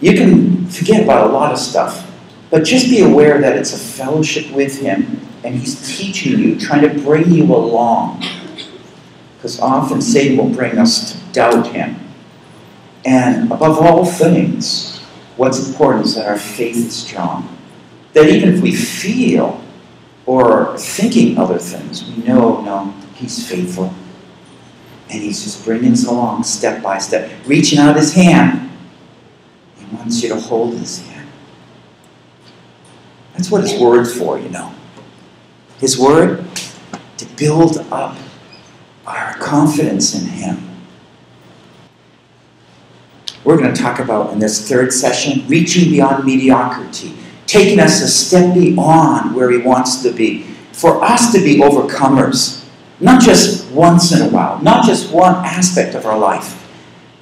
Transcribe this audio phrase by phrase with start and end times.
[0.00, 2.11] you can forget about a lot of stuff
[2.52, 6.82] but just be aware that it's a fellowship with Him and He's teaching you, trying
[6.82, 8.22] to bring you along.
[9.36, 11.96] Because often Satan will bring us to doubt Him.
[13.06, 15.00] And above all things,
[15.38, 17.56] what's important is that our faith is strong.
[18.12, 19.64] That even if we feel
[20.26, 23.94] or are thinking other things, we know, no, He's faithful.
[25.08, 28.70] And He's just bringing us along step by step, reaching out His hand.
[29.78, 31.11] He wants you to hold His hand.
[33.34, 34.72] That's what His Word's for, you know.
[35.78, 36.44] His Word
[37.16, 38.16] to build up
[39.06, 40.68] our confidence in Him.
[43.44, 47.14] We're going to talk about in this third session reaching beyond mediocrity,
[47.46, 52.64] taking us a step beyond where He wants to be, for us to be overcomers,
[53.00, 56.58] not just once in a while, not just one aspect of our life,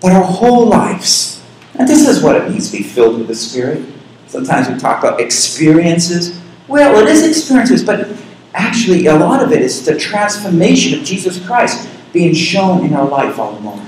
[0.01, 1.43] but our whole lives.
[1.75, 3.87] And this is what it means to be filled with the Spirit.
[4.31, 6.41] Sometimes we talk about experiences.
[6.69, 8.09] Well, it is experiences, but
[8.55, 13.09] actually, a lot of it is the transformation of Jesus Christ being shown in our
[13.09, 13.85] life all the more.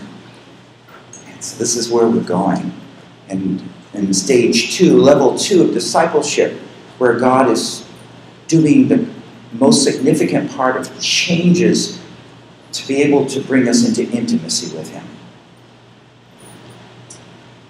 [1.29, 2.73] And so, this is where we're going.
[3.29, 3.63] And
[3.95, 6.59] in stage two, level two of discipleship,
[6.99, 7.87] where God is
[8.49, 9.09] doing the
[9.53, 12.03] most significant part of changes
[12.73, 15.07] to be able to bring us into intimacy with Him.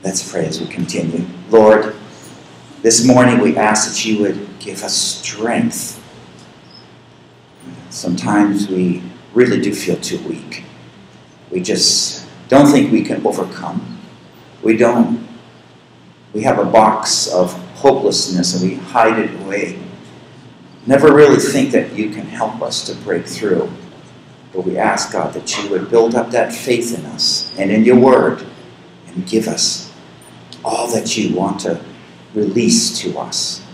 [0.03, 1.27] Let's pray as we continue.
[1.51, 1.97] Lord,
[2.83, 6.03] this morning, we ask that you would give us strength.
[7.91, 9.03] Sometimes we
[9.35, 10.65] really do feel too weak.
[11.51, 14.01] We just don't think we can overcome.
[14.63, 15.29] We don't.
[16.33, 19.79] We have a box of hopelessness and we hide it away.
[20.85, 23.71] Never really think that you can help us to break through.
[24.53, 27.85] But we ask, God, that you would build up that faith in us and in
[27.85, 28.45] your word
[29.07, 29.93] and give us
[30.65, 31.81] all that you want to
[32.35, 33.65] release to us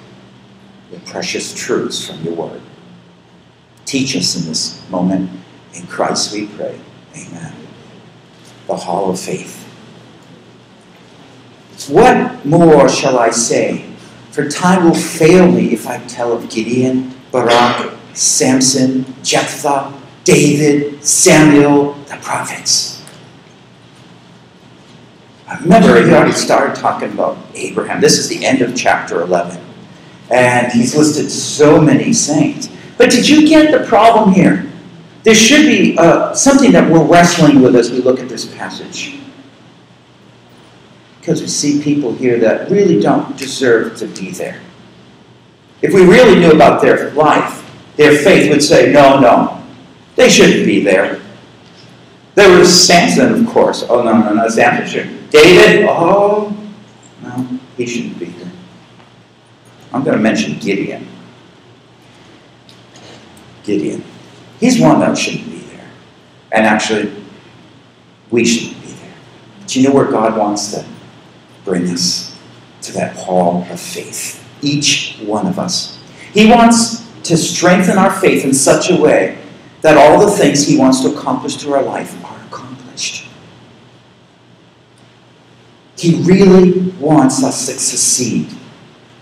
[0.90, 2.60] the precious truths from your word.
[3.84, 5.30] Teach us in this moment.
[5.74, 6.78] In Christ we pray.
[7.16, 7.54] Amen.
[8.66, 9.64] The Hall of Faith.
[11.88, 13.84] What more shall I say?
[14.30, 19.92] For time will fail me if I tell of Gideon, Barak, Samson, Jephthah,
[20.24, 22.97] David, Samuel, the prophets.
[25.62, 28.00] Remember, he already started talking about Abraham.
[28.00, 29.64] This is the end of chapter 11.
[30.30, 32.68] And he's listed so many saints.
[32.98, 34.70] But did you get the problem here?
[35.22, 39.18] There should be uh, something that we're wrestling with as we look at this passage.
[41.20, 44.60] Because we see people here that really don't deserve to be there.
[45.80, 47.64] If we really knew about their life,
[47.96, 49.62] their faith would say, no, no,
[50.16, 51.20] they shouldn't be there.
[52.34, 53.84] There was Samson, of course.
[53.88, 55.17] Oh, no, no, no, Samson should.
[55.30, 56.56] David, oh,
[57.22, 58.50] no, he shouldn't be there.
[59.92, 61.06] I'm going to mention Gideon.
[63.62, 64.02] Gideon.
[64.60, 65.90] He's one that shouldn't be there.
[66.52, 67.12] And actually,
[68.30, 69.14] we shouldn't be there.
[69.60, 70.84] But you know where God wants to
[71.64, 72.36] bring us?
[72.82, 74.42] To that hall of faith.
[74.62, 76.02] Each one of us.
[76.32, 79.38] He wants to strengthen our faith in such a way
[79.82, 82.18] that all the things He wants to accomplish through our life
[85.98, 88.48] he really wants us to succeed.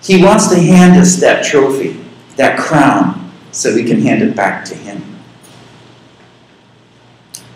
[0.03, 1.99] He wants to hand us that trophy,
[2.37, 5.03] that crown, so we can hand it back to Him.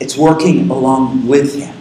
[0.00, 1.76] It's working along with Him.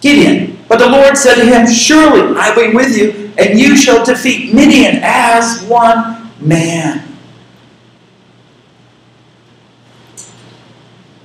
[0.00, 3.76] Gideon, but the Lord said to him, Surely I will be with you, and you
[3.76, 7.00] shall defeat Midian as one man.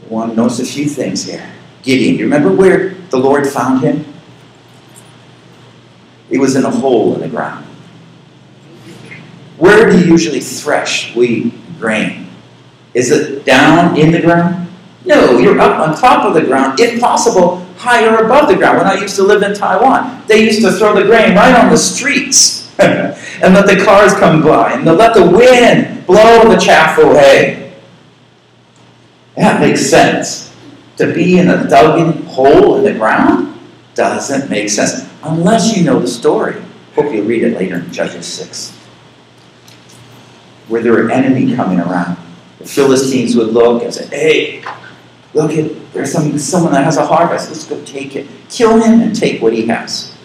[0.09, 1.47] One knows a few things here.
[1.83, 4.05] Gideon, you remember where the Lord found him?
[6.29, 7.65] He was in a hole in the ground.
[9.57, 12.29] Where do you usually thresh wheat grain?
[12.93, 14.69] Is it down in the ground?
[15.05, 18.77] No, you're up on top of the ground, if possible, higher above the ground.
[18.77, 21.69] When I used to live in Taiwan, they used to throw the grain right on
[21.69, 26.97] the streets and let the cars come by and let the wind blow the chaff
[26.97, 27.73] away.
[29.35, 30.50] That makes sense.
[31.01, 33.59] To be in a dug in hole in the ground
[33.95, 36.61] doesn't make sense unless you know the story.
[36.93, 38.69] Hope you'll read it later in Judges 6.
[40.67, 42.19] Where there were enemy coming around.
[42.59, 44.63] The Philistines would look and say, Hey,
[45.33, 47.49] look at there's some someone that has a harvest.
[47.49, 48.27] Let's go take it.
[48.51, 50.15] Kill him and take what he has.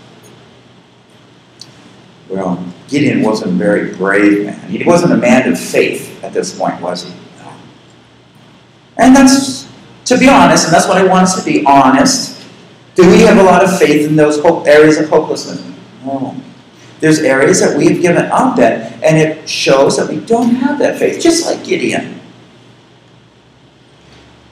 [2.29, 4.70] Well, Gideon wasn't a very brave man.
[4.70, 7.14] He wasn't a man of faith at this point, was he?
[8.99, 9.66] And that's,
[10.06, 12.44] to be honest, and that's what I want us to be honest.
[12.94, 15.62] Do we have a lot of faith in those areas of hopelessness?
[16.05, 16.35] No.
[17.00, 20.79] There's areas that we have given up at, and it shows that we don't have
[20.79, 22.19] that faith, just like Gideon.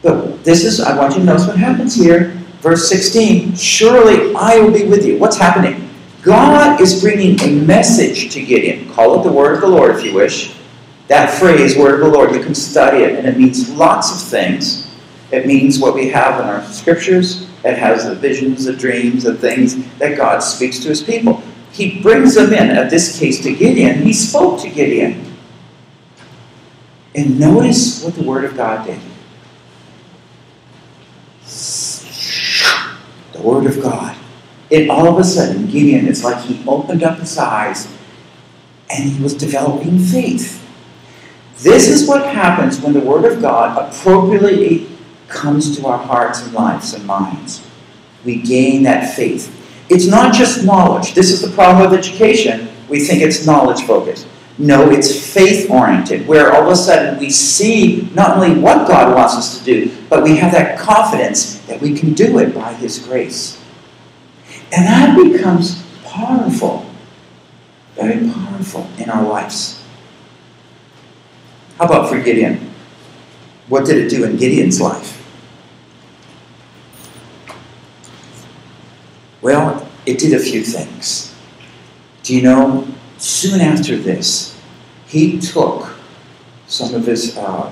[0.03, 2.31] But this is, I want you to notice what happens here.
[2.61, 5.19] Verse 16 Surely I will be with you.
[5.19, 5.89] What's happening?
[6.21, 8.91] God is bringing a message to Gideon.
[8.93, 10.55] Call it the word of the Lord if you wish.
[11.09, 14.29] That phrase, word of the Lord, you can study it, and it means lots of
[14.29, 14.84] things.
[15.33, 17.49] It means what we have in our scriptures.
[17.65, 21.43] It has the visions, the dreams, the things that God speaks to his people.
[21.73, 24.03] He brings them in, at this case to Gideon.
[24.03, 25.35] He spoke to Gideon.
[27.15, 29.01] And notice what the Word of God did.
[33.33, 34.17] The Word of God.
[34.71, 37.89] And all of a sudden, Gideon, it's like he opened up his eyes
[38.91, 40.61] and he was developing faith.
[41.59, 44.89] This is what happens when the Word of God appropriately
[45.35, 47.67] comes to our hearts and lives and minds.
[48.25, 49.51] We gain that faith.
[49.91, 51.15] It's not just knowledge.
[51.15, 52.69] This is the problem with education.
[52.89, 54.27] We think it's knowledge focused.
[54.57, 59.15] No, it's faith oriented, where all of a sudden we see not only what God
[59.15, 62.73] wants us to do, but we have that confidence that we can do it by
[62.75, 63.61] His grace.
[64.73, 66.89] And that becomes powerful,
[67.97, 69.83] very powerful in our lives.
[71.79, 72.71] How about for Gideon?
[73.69, 75.24] What did it do in Gideon's life?
[79.45, 81.35] Well, it did a few things.
[82.23, 82.89] Do you know
[83.19, 84.59] soon after this,
[85.07, 85.95] he took
[86.67, 87.71] some of his, uh,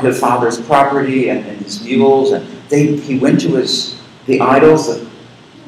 [0.00, 4.86] his father's property and, and, his mules, and they, he went to his the idols
[4.86, 5.06] that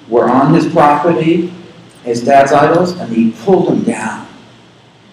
[0.09, 1.53] were on his property,
[2.03, 4.27] his dad's idols, and he pulled them down.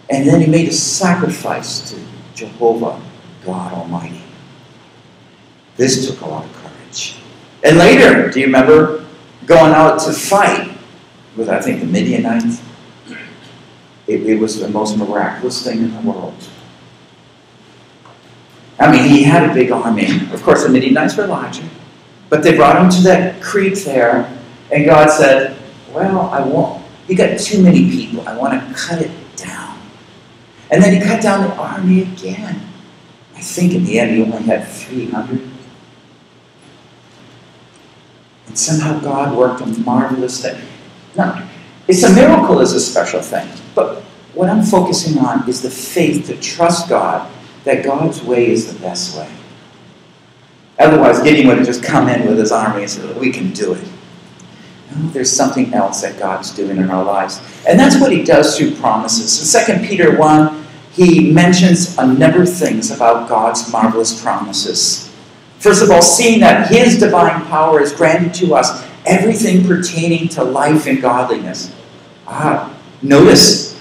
[0.09, 1.99] And then he made a sacrifice to
[2.35, 3.01] Jehovah,
[3.43, 4.23] God Almighty.
[5.75, 7.17] This took a lot of courage.
[7.63, 9.01] And later, do you remember
[9.51, 10.71] going out to fight
[11.35, 12.61] with, I think, the Midianites?
[14.07, 16.33] It, it was the most miraculous thing in the world.
[18.79, 20.07] I mean, he had a big army.
[20.31, 21.67] Of course, the Midianites were larger.
[22.29, 24.31] But they brought him to that creek there,
[24.71, 25.57] and God said,
[25.93, 26.81] Well, I won't.
[27.07, 28.27] You got too many people.
[28.27, 29.77] I want to cut it down.
[30.71, 32.61] And then he cut down the army again.
[33.35, 35.50] I think in the end he only had 300.
[38.51, 40.61] And somehow God worked a marvelous thing.
[41.15, 41.49] Now,
[41.87, 43.47] it's a miracle is a special thing.
[43.73, 44.01] But
[44.33, 47.31] what I'm focusing on is the faith to trust God
[47.63, 49.31] that God's way is the best way.
[50.77, 53.71] Otherwise, Gideon would have just come in with his army and said, We can do
[53.71, 53.87] it.
[54.93, 57.39] No, there's something else that God's doing in our lives.
[57.65, 59.55] And that's what he does through promises.
[59.55, 65.09] In 2 Peter 1, he mentions a number of things about God's marvelous promises.
[65.61, 70.43] First of all, seeing that his divine power is granted to us everything pertaining to
[70.43, 71.71] life and godliness.
[72.25, 73.79] Ah, notice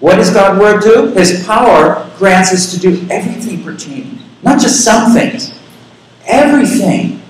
[0.00, 1.18] what does God's word do?
[1.18, 5.58] His power grants us to do everything pertaining, not just some things,
[6.26, 7.20] everything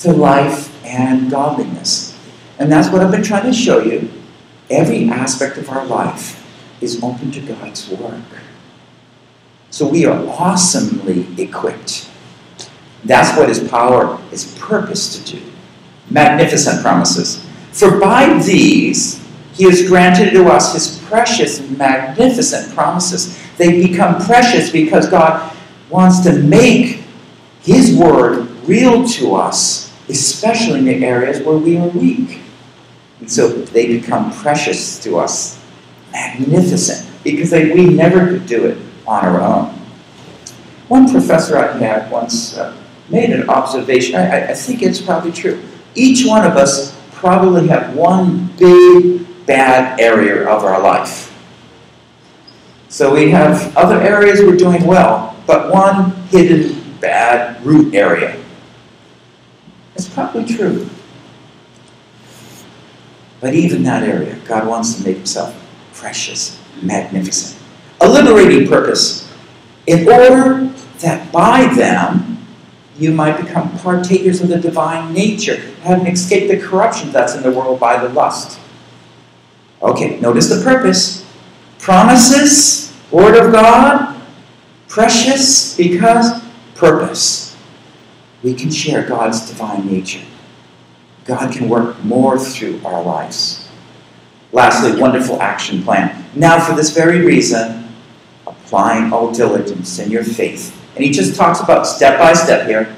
[0.00, 2.18] to life and godliness.
[2.58, 4.10] And that's what I've been trying to show you.
[4.68, 6.38] Every aspect of our life
[6.82, 8.20] is open to God's work.
[9.70, 12.10] So we are awesomely equipped.
[13.04, 15.52] That's what his power is purposed to do.
[16.10, 17.44] Magnificent promises.
[17.72, 19.20] For by these
[19.54, 23.38] He has granted to us His precious magnificent promises.
[23.56, 25.54] They become precious because God
[25.90, 27.02] wants to make
[27.62, 32.40] His Word real to us, especially in the areas where we are weak.
[33.20, 35.62] And so they become precious to us,
[36.12, 39.66] magnificent, because they, we never could do it on our own.
[40.88, 42.76] One professor I had once uh,
[43.12, 44.16] made an observation.
[44.16, 45.62] I, I think it's probably true.
[45.94, 51.28] Each one of us probably have one big bad area of our life.
[52.88, 58.42] So we have other areas we're doing well, but one hidden bad root area.
[59.94, 60.88] It's probably true.
[63.40, 65.54] But even that area, God wants to make himself
[65.92, 67.60] precious, magnificent.
[68.00, 69.30] A liberating purpose
[69.86, 70.66] in order
[71.00, 72.31] that by them
[72.98, 77.50] you might become partakers of the divine nature, having escaped the corruption that's in the
[77.50, 78.58] world by the lust.
[79.80, 81.26] Okay, notice the purpose.
[81.78, 84.20] Promises, Word of God,
[84.88, 86.42] precious because
[86.74, 87.56] purpose.
[88.42, 90.24] We can share God's divine nature.
[91.24, 93.68] God can work more through our lives.
[94.52, 96.24] Lastly, wonderful action plan.
[96.34, 97.88] Now, for this very reason,
[98.46, 100.78] applying all diligence in your faith.
[100.94, 102.94] And he just talks about step by step here.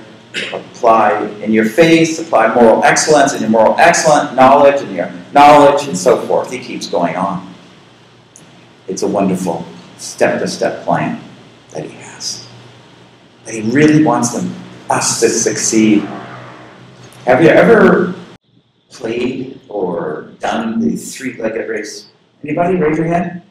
[0.52, 5.86] Apply in your faith, apply moral excellence in your moral excellence, knowledge in your knowledge,
[5.86, 6.50] and so forth.
[6.50, 7.54] He keeps going on.
[8.88, 9.64] It's a wonderful
[9.96, 11.20] step to step plan
[11.70, 12.46] that he has.
[13.44, 14.52] That he really wants them,
[14.90, 16.02] us to succeed.
[17.26, 18.14] Have you ever
[18.90, 22.08] played or done the three legged race?
[22.42, 23.42] Anybody raise your hand?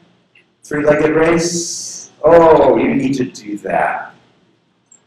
[0.62, 2.10] Three legged race?
[2.22, 4.13] Oh, you need to do that.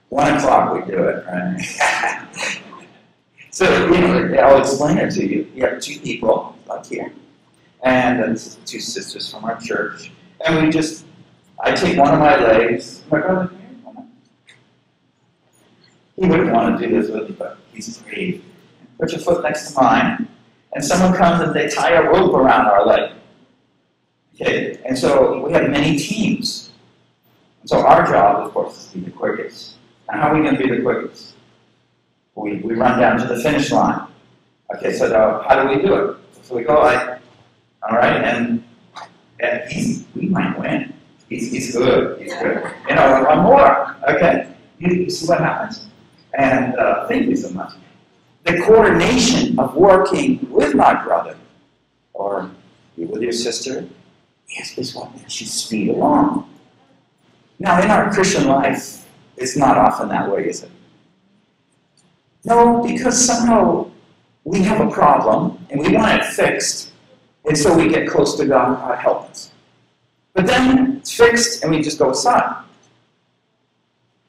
[0.09, 2.61] One o'clock we do it, right?
[3.51, 5.51] so, you know, I'll explain it to you.
[5.53, 7.11] You have two people, like here,
[7.83, 10.11] and then two sisters from our church,
[10.45, 11.05] and we just,
[11.59, 13.51] I take one of my legs, my brother,
[16.17, 18.43] he wouldn't want to do this with me, but he's brave.
[18.99, 20.27] Put your foot next to mine,
[20.73, 23.11] and someone comes and they tie a rope around our leg.
[24.33, 26.71] Okay, and so we have many teams.
[27.61, 29.76] And so our job, of course, is to be the quickest.
[30.09, 31.33] And how are we going to be the quickest?
[32.35, 34.07] We, we run down to the finish line.
[34.75, 36.17] Okay, so now how do we do it?
[36.43, 37.19] So we go like,
[37.89, 38.63] all right, and,
[39.39, 40.93] and he's, we might win.
[41.29, 42.21] He's, he's good.
[42.21, 42.63] He's good.
[42.89, 43.95] You know, one more.
[44.07, 44.49] Okay,
[44.79, 45.87] you, you see what happens?
[46.37, 47.73] And uh, thank you so much.
[48.45, 51.37] The coordination of working with my brother
[52.13, 52.49] or
[52.95, 53.87] with your sister
[54.57, 56.49] is, is what makes you speed along.
[57.59, 59.05] Now, in our Christian life,
[59.37, 60.71] it's not often that way, is it?
[62.43, 63.89] No, because somehow
[64.43, 66.91] we have a problem and we want it fixed,
[67.45, 69.51] and so we get close to God, God help us.
[70.33, 72.63] But then it's fixed and we just go aside.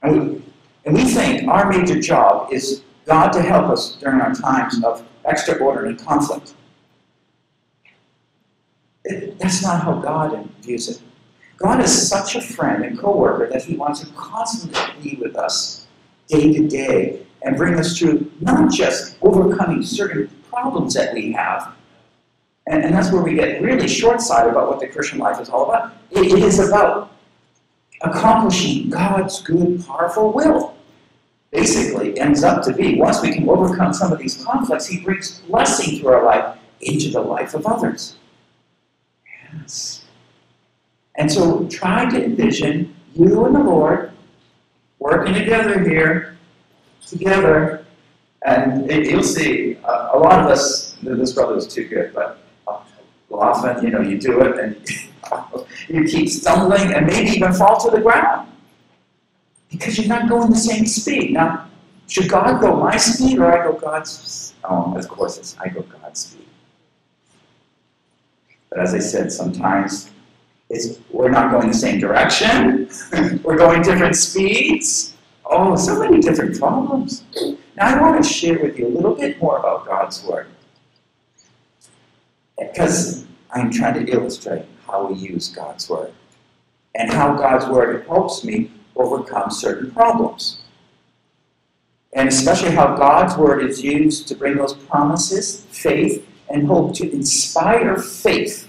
[0.02, 0.42] And we,
[0.84, 5.06] and we think our major job is God to help us during our times of
[5.24, 6.54] extraordinary conflict.
[9.04, 11.00] It, that's not how God views it.
[11.58, 15.86] God is such a friend and co-worker that he wants to constantly be with us
[16.28, 21.74] day to day and bring us through not just overcoming certain problems that we have,
[22.68, 25.68] and, and that's where we get really short-sighted about what the Christian life is all
[25.68, 25.94] about.
[26.10, 27.12] it, it is about
[28.02, 30.76] accomplishing God's good, powerful will.
[31.50, 35.40] Basically, ends up to be once we can overcome some of these conflicts, He brings
[35.40, 38.16] blessing through our life into the life of others.
[39.52, 39.97] Yes.
[41.18, 44.12] And so try to envision you and the Lord
[45.00, 46.38] working together here,
[47.04, 47.84] together,
[48.42, 52.38] and it, you'll see uh, a lot of us, this brother is too good, but
[52.68, 52.78] uh,
[53.32, 57.90] often, you know, you do it and you keep stumbling and maybe even fall to
[57.90, 58.48] the ground
[59.70, 61.32] because you're not going the same speed.
[61.32, 61.68] Now,
[62.06, 64.54] should God go my speed or I go God's?
[64.62, 66.46] Oh, of course, it's I go God's speed.
[68.70, 70.10] But as I said, sometimes
[70.70, 72.90] is we're not going the same direction.
[73.42, 75.14] we're going different speeds.
[75.46, 77.24] Oh, so many different problems.
[77.76, 80.48] Now I want to share with you a little bit more about God's Word.
[82.58, 86.12] Because I'm trying to illustrate how we use God's Word
[86.94, 90.60] and how God's Word helps me overcome certain problems.
[92.12, 97.10] And especially how God's Word is used to bring those promises, faith, and hope to
[97.10, 98.67] inspire faith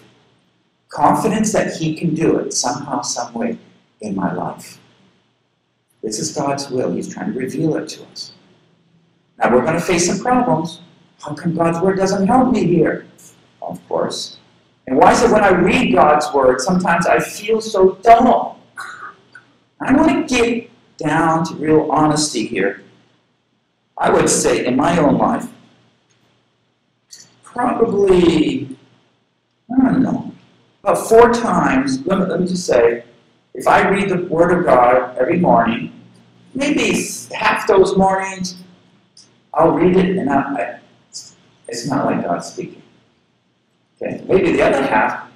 [0.89, 3.57] confidence that He can do it somehow, some way
[4.01, 4.79] in my life.
[6.01, 6.91] This is God's will.
[6.91, 8.33] He's trying to reveal it to us.
[9.37, 10.81] Now we're going to face some problems.
[11.21, 13.05] How come God's word doesn't help me here?
[13.61, 14.37] Of course.
[14.87, 18.59] And why is it when I read God's word, sometimes I feel so dull?
[19.81, 22.81] I want to get down to real honesty here.
[23.97, 25.47] I would say in my own life,
[27.43, 28.75] probably,
[29.71, 30.18] I don't know,
[30.83, 33.03] about four times, let me, let me just say,
[33.53, 35.93] if I read the Word of God every morning,
[36.53, 38.61] maybe half those mornings,
[39.53, 40.79] I'll read it and I,
[41.67, 42.81] it's not like God speaking.
[44.01, 45.29] Okay, maybe the other half,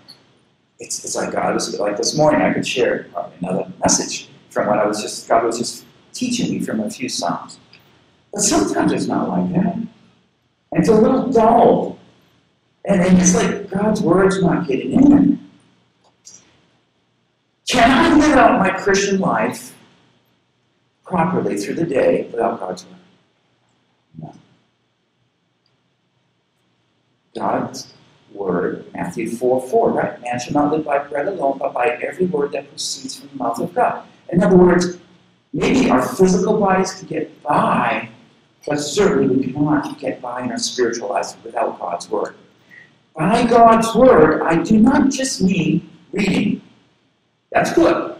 [0.79, 2.41] it's, it's like God was like this morning.
[2.41, 3.07] I could share
[3.41, 7.09] another message from what I was just God was just teaching me from a few
[7.09, 7.59] psalms.
[8.31, 9.75] But sometimes it's not like that.
[9.75, 9.89] And
[10.71, 11.99] it's a little dull.
[12.85, 15.32] And, and it's like God's word's not getting in.
[17.73, 19.75] Can I live out my Christian life
[21.03, 22.99] properly through the day without God's word?
[24.21, 24.35] No.
[27.35, 27.91] God's
[28.31, 30.21] word, Matthew 4 4, right?
[30.21, 33.35] Man shall not live by bread alone, but by every word that proceeds from the
[33.37, 34.05] mouth of God.
[34.29, 34.99] In other words,
[35.51, 38.07] maybe our physical bodies can get by,
[38.67, 42.35] but certainly we cannot get by in our spiritual lives without God's word.
[43.15, 46.62] By God's word, I do not just mean reading.
[47.53, 48.15] That's good.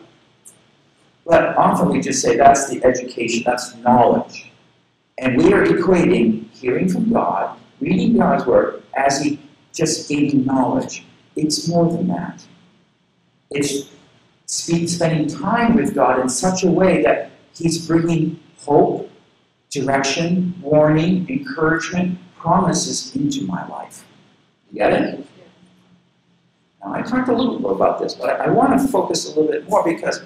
[1.26, 4.52] But often we just say that's the education, that's knowledge.
[5.18, 9.40] And we are equating hearing from God, reading God's word, as He
[9.74, 11.06] just gaining knowledge.
[11.36, 12.46] It's more than that.
[13.50, 13.90] It's
[14.46, 19.10] spending time with God in such a way that He's bringing hope,
[19.70, 24.06] direction, warning, encouragement, promises into my life.
[24.72, 25.28] You get it?
[26.84, 29.30] Now, I talked a little bit about this, but I, I want to focus a
[29.30, 30.22] little bit more because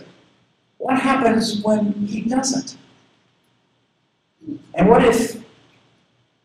[0.77, 2.77] what happens when He doesn't?
[4.73, 5.43] And what if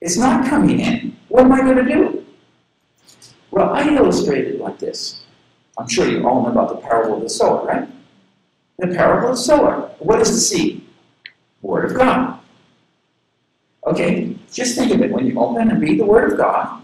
[0.00, 1.16] it's not coming in?
[1.28, 2.26] What am I going to do?
[3.50, 5.22] Well, I illustrated like this.
[5.78, 7.88] I'm sure you all know about the parable of the sower, right?
[8.78, 9.90] The parable of the sower.
[9.98, 10.86] What is the seed?
[11.60, 12.38] Word of God.
[13.86, 15.10] Okay, just think of it.
[15.10, 16.82] When you open and read the Word of God,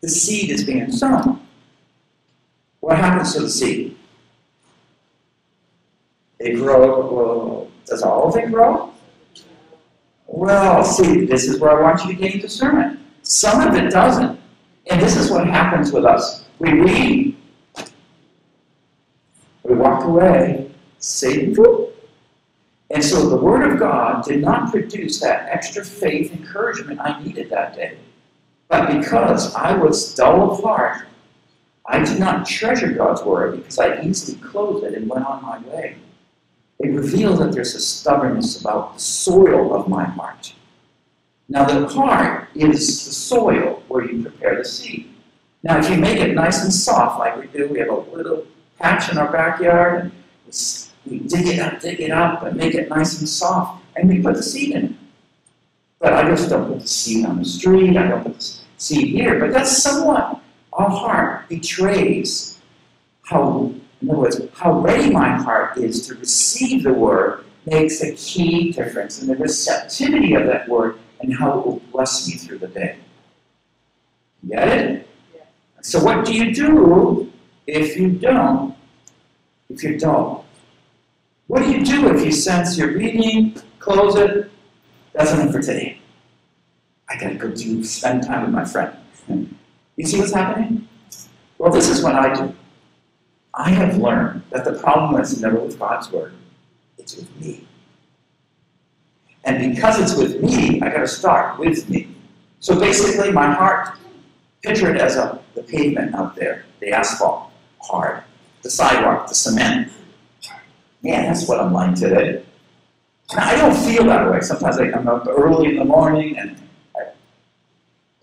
[0.00, 1.43] the seed is being sown.
[2.84, 3.96] What happens to the seed?
[6.38, 8.92] It grows, Well, does all of it grow?
[10.26, 13.00] Well, see, this is where I want you to gain discernment.
[13.22, 14.38] Some of it doesn't.
[14.90, 16.44] And this is what happens with us.
[16.58, 17.36] We read,
[19.62, 21.56] we walk away, Satan
[22.90, 27.48] And so the Word of God did not produce that extra faith encouragement I needed
[27.48, 27.96] that day.
[28.68, 31.06] But because I was dull of heart,
[31.86, 35.58] I did not treasure God's Word because I easily closed it and went on my
[35.60, 35.96] way.
[36.80, 40.54] It reveals that there's a stubbornness about the soil of my heart.
[41.48, 45.10] Now, the heart is the soil where you prepare the seed.
[45.62, 48.46] Now, if you make it nice and soft, like we do, we have a little
[48.78, 50.12] patch in our backyard, and
[51.06, 54.22] we dig it up, dig it up, and make it nice and soft, and we
[54.22, 54.92] put the seed in it.
[55.98, 59.08] But I just don't put the seed on the street, I don't put the seed
[59.08, 60.40] here, but that's somewhat
[60.74, 62.58] our heart betrays
[63.22, 68.14] how, in other words, how ready my heart is to receive the word makes a
[68.14, 72.58] key difference in the receptivity of that word and how it will bless me through
[72.58, 72.98] the day.
[74.48, 75.08] Get it?
[75.80, 77.32] So what do you do
[77.66, 78.74] if you don't?
[79.70, 80.44] If you don't?
[81.46, 84.50] What do you do if you sense you're reading, close it,
[85.12, 85.98] that's enough for today.
[87.08, 89.56] I gotta go do spend time with my friend.
[89.96, 90.88] You see what's happening?
[91.58, 92.54] Well, this is what I do.
[93.54, 96.34] I have learned that the problem is never with God's word,
[96.98, 97.66] it's with me.
[99.44, 102.08] And because it's with me, I got to start with me.
[102.60, 103.98] So basically, my heart,
[104.62, 108.24] picture it as a, the pavement out there, the asphalt, hard,
[108.62, 109.92] the sidewalk, the cement.
[111.02, 112.42] Man, that's what I'm like today.
[113.36, 114.40] Now, I don't feel that way.
[114.40, 116.56] Sometimes I come up early in the morning and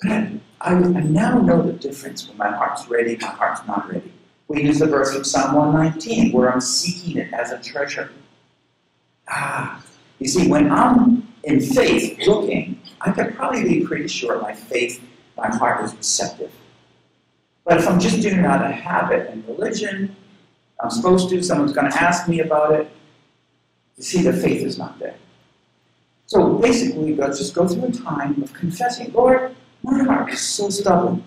[0.03, 4.11] I, I, I now know the difference when my heart's ready, my heart's not ready.
[4.47, 8.11] We use the verse from Psalm 119 where I'm seeking it as a treasure.
[9.27, 9.83] Ah,
[10.19, 15.01] you see, when I'm in faith looking, I can probably be pretty sure my faith,
[15.35, 16.51] my heart is receptive.
[17.63, 20.15] But if I'm just doing it out of habit and religion,
[20.79, 22.91] I'm supposed to, someone's going to ask me about it,
[23.97, 25.15] you see, the faith is not there.
[26.27, 30.69] So basically, let's just go through a time of confessing, Lord, my heart is so
[30.69, 31.23] stubborn.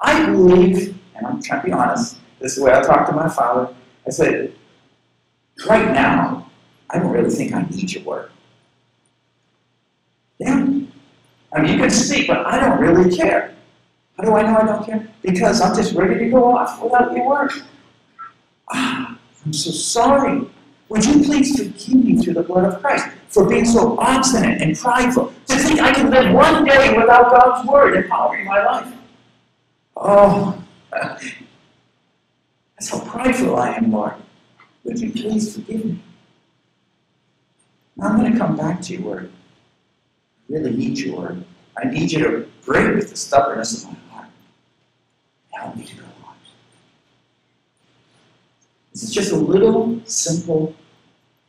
[0.00, 3.12] I believe, and I'm trying to be honest, this is the way I talk to
[3.12, 3.74] my father.
[4.06, 4.52] I said,
[5.68, 6.50] right now,
[6.90, 8.30] I don't really think I need your word.
[10.38, 10.66] Yeah.
[11.52, 13.54] I mean, you can speak, but I don't really care.
[14.16, 15.08] How do I know I don't care?
[15.22, 17.50] Because I'm just ready to go off without your word.
[18.70, 20.48] Ah, I'm so sorry.
[20.88, 24.76] Would you please forgive me through the blood of Christ for being so obstinate and
[24.76, 28.92] prideful to think I can live one day without God's word empowering my life?
[29.96, 34.14] Oh, that's how prideful I am, Lord.
[34.84, 36.00] Would you please forgive me?
[37.96, 39.32] Now I'm going to come back to your word.
[40.48, 41.44] I really need your word.
[41.76, 44.28] I need you to break with the stubbornness of my heart.
[45.50, 46.34] Help me to go on.
[48.92, 50.74] This is just a little simple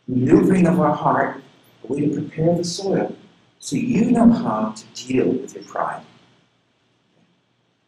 [0.07, 1.41] maneuvering of our heart,
[1.89, 3.15] way to prepare the soil
[3.59, 6.03] so you know how to deal with your pride.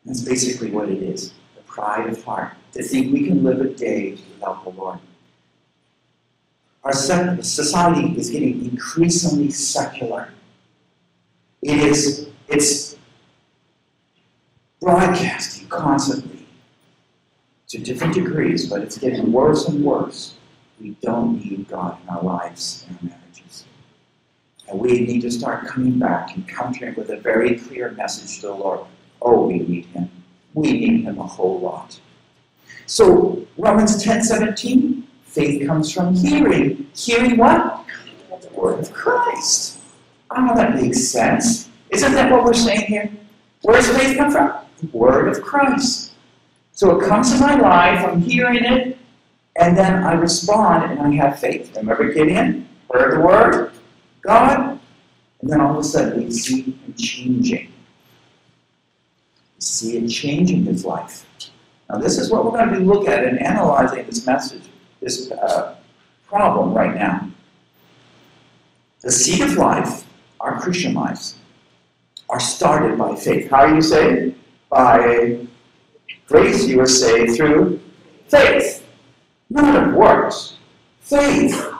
[0.06, 3.70] That's basically what it is the pride of heart, to think we can live a
[3.70, 5.00] day without the Lord.
[6.84, 10.34] Our society is getting increasingly secular.
[11.62, 12.98] It is it's
[14.82, 16.48] broadcasting constantly
[17.68, 20.36] to different degrees, but it's getting worse and worse.
[20.82, 23.21] We don't need God in our lives marriages.
[24.72, 28.48] And we need to start coming back and countering with a very clear message to
[28.48, 28.80] the Lord.
[29.22, 30.10] Oh, we need Him.
[30.54, 32.00] We need Him a whole lot.
[32.86, 36.88] So, Romans 10 17, faith comes from hearing.
[36.96, 37.86] Hearing what?
[38.42, 39.80] The Word of Christ.
[40.32, 41.70] Oh, that makes sense.
[41.90, 43.12] Isn't that what we're saying here?
[43.64, 44.54] Where does faith come from?
[44.80, 46.14] The Word of Christ.
[46.72, 48.98] So it comes to my life, I'm hearing it,
[49.58, 51.76] and then I respond and I have faith.
[51.76, 52.70] Remember Gideon?
[52.90, 53.74] Heard the Word,
[54.22, 54.80] God,
[55.42, 57.68] and then all of a sudden we see him changing.
[59.56, 61.26] We see it changing his life.
[61.90, 64.64] Now, this is what we're going to be looking at in analyzing this message,
[65.02, 65.76] this uh,
[66.26, 67.30] problem right now.
[69.02, 70.06] The seed of life,
[70.40, 71.36] our Christian lives,
[72.30, 73.50] are started by faith.
[73.50, 74.36] How are you saved?
[74.70, 75.48] By
[76.28, 77.82] grace, you are saved through
[78.30, 78.88] faith,
[79.50, 80.56] not of works.
[81.02, 81.72] Faith.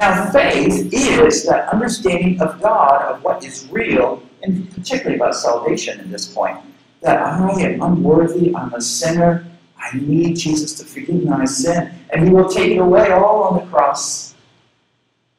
[0.00, 5.98] Now, faith is that understanding of God, of what is real, and particularly about salvation
[5.98, 6.58] at this point.
[7.02, 12.24] That I am unworthy, I'm a sinner, I need Jesus to forgive my sin, and
[12.24, 14.34] He will take it away all on the cross,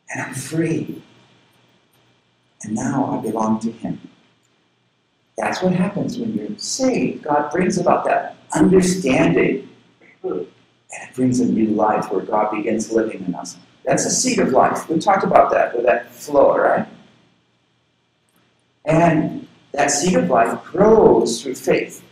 [0.10, 1.02] and I'm free.
[2.64, 4.00] And now I belong to Him.
[5.38, 7.24] That's what happens when you're saved.
[7.24, 9.70] God brings about that understanding.
[10.22, 10.48] And
[10.92, 13.58] it brings a new life where God begins living in us.
[13.90, 14.88] That's the seed of life.
[14.88, 16.88] We talked about that with that flow, right?
[18.86, 22.04] And that seed of life grows through faith.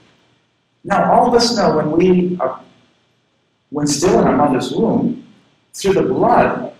[0.84, 2.60] Now, all of us know when we are,
[3.70, 5.28] when still in our mother's womb,
[5.76, 6.74] through the blood,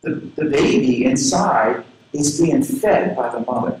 [0.00, 1.84] the, the baby inside
[2.14, 3.78] is being fed by the mother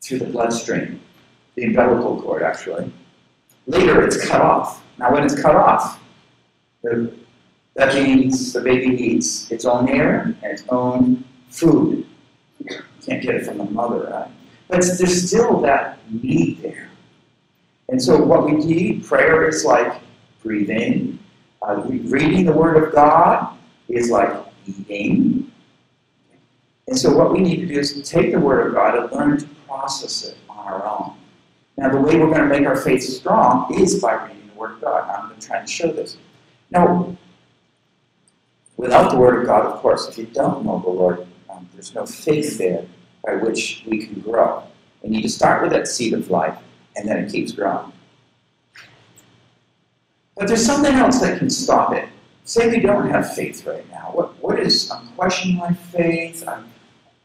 [0.00, 0.98] through the bloodstream,
[1.56, 2.90] the umbilical cord, actually.
[3.66, 4.82] Later, it's cut off.
[4.96, 6.02] Now, when it's cut off,
[7.74, 12.06] that means the baby needs its own air and its own food.
[12.58, 14.30] You can't get it from the mother, right?
[14.68, 16.90] But there's still that need there.
[17.88, 20.00] And so, what we need, prayer is like
[20.42, 21.18] breathing.
[21.60, 23.56] Uh, reading the Word of God
[23.88, 24.34] is like
[24.66, 25.50] eating.
[26.88, 29.38] And so, what we need to do is take the Word of God and learn
[29.38, 31.14] to process it on our own.
[31.76, 34.72] Now, the way we're going to make our faith strong is by reading the Word
[34.72, 35.08] of God.
[35.10, 36.16] I'm going to try show this.
[36.70, 37.16] Now,
[38.82, 41.94] without the Word of God, of course, if you don't know the Lord, um, there's
[41.94, 42.84] no faith there
[43.24, 44.64] by which we can grow.
[45.02, 46.58] We need to start with that seed of life,
[46.96, 47.92] and then it keeps growing.
[50.36, 52.08] But there's something else that can stop it.
[52.44, 54.10] Say we don't have faith right now.
[54.12, 56.42] What, what is, I'm questioning my faith.
[56.48, 56.68] I'm,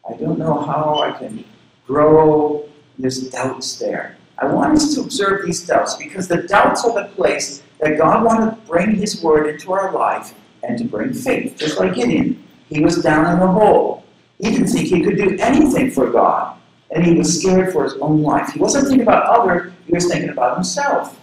[0.08, 1.44] I don't know how I can
[1.88, 2.70] grow.
[3.00, 4.16] There's doubts there.
[4.38, 8.24] I want us to observe these doubts because the doubts are the place that God
[8.24, 11.58] wanted to bring His Word into our life and to bring faith.
[11.58, 14.04] Just like Gideon, he was down in the hole.
[14.40, 16.58] He didn't think he could do anything for God,
[16.92, 18.54] and he was scared for his own life.
[18.54, 21.20] He wasn't thinking about others, he was thinking about himself.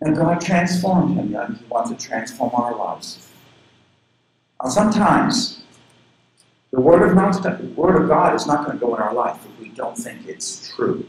[0.00, 3.26] And God transformed him, and He wants to transform our lives.
[4.62, 5.62] Now, sometimes
[6.72, 9.44] the word of, the word of God is not going to go in our life
[9.46, 11.06] if we don't think it's true.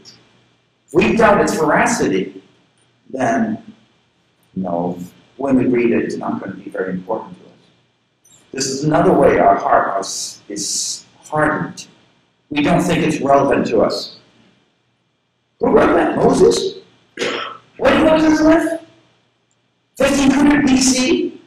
[0.86, 2.42] If we doubt its veracity,
[3.10, 3.74] then
[4.54, 4.98] no,
[5.36, 8.40] when we read it, it's not going to be very important to us.
[8.52, 10.04] This is another way our heart
[10.48, 11.86] is hardened.
[12.50, 14.18] We don't think it's relevant to us.
[15.60, 16.16] Who wrote that?
[16.16, 16.78] Moses?
[17.78, 18.80] When did Moses live?
[19.96, 21.38] 1500 BC?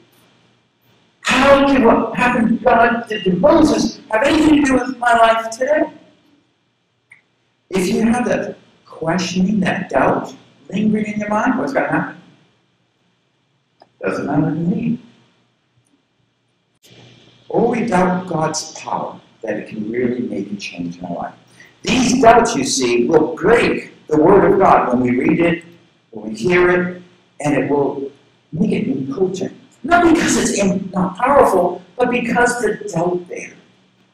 [1.22, 5.14] How can what happened to God did to Moses have anything to do with my
[5.18, 5.84] life today?
[7.70, 10.36] If you have that questioning, that doubt
[10.72, 12.19] lingering in your mind, what's going to happen?
[14.02, 15.00] Doesn't matter to me.
[17.50, 21.34] Or we doubt God's power, that it can really make a change in our life.
[21.82, 25.64] These doubts, you see, will break the Word of God when we read it,
[26.12, 27.04] when we hear it,
[27.42, 28.12] and it will
[28.52, 29.56] make it impotent.
[29.84, 33.54] Not because it's not powerful, but because the doubt there.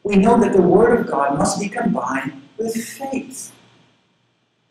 [0.02, 3.52] We know that the Word of God must be combined with faith.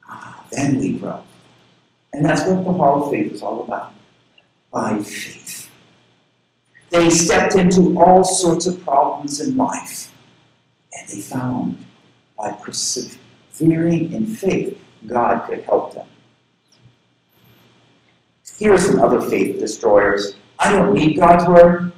[0.07, 1.21] Ah, then we grow.
[2.13, 3.93] And that's what the Hall of Faith is all about.
[4.75, 5.71] By faith.
[6.89, 10.11] They stepped into all sorts of problems in life,
[10.91, 11.77] and they found
[12.37, 16.05] by persevering in faith, God could help them.
[18.57, 20.35] Here are some other faith destroyers.
[20.59, 21.93] I don't need God's word.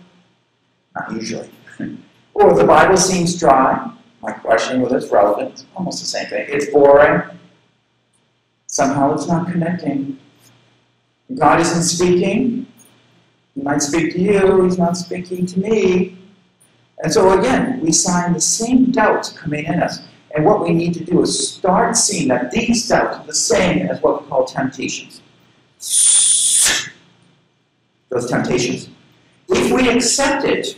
[0.95, 1.49] Not usually.
[2.35, 3.91] or the Bible seems dry.
[4.21, 5.65] My question whether it's relevant.
[5.75, 6.45] Almost the same thing.
[6.47, 7.23] It's boring.
[8.67, 10.19] Somehow it's not connecting.
[11.35, 12.67] God isn't speaking.
[13.55, 16.17] He might speak to you, he's not speaking to me.
[17.03, 20.01] And so again, we find the same doubts coming in us.
[20.35, 23.87] And what we need to do is start seeing that these doubts are the same
[23.87, 25.21] as what we call temptations.
[28.09, 28.89] Those temptations.
[29.49, 30.77] If we accept it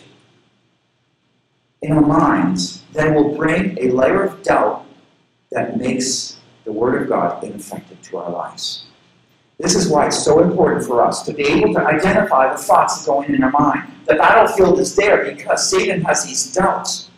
[1.82, 4.86] in our minds, then we'll bring a layer of doubt
[5.52, 8.86] that makes the Word of God ineffective to our lives.
[9.60, 13.06] This is why it's so important for us to be able to identify the thoughts
[13.06, 13.92] going in our mind.
[14.06, 17.10] The battlefield is there because Satan has these doubts.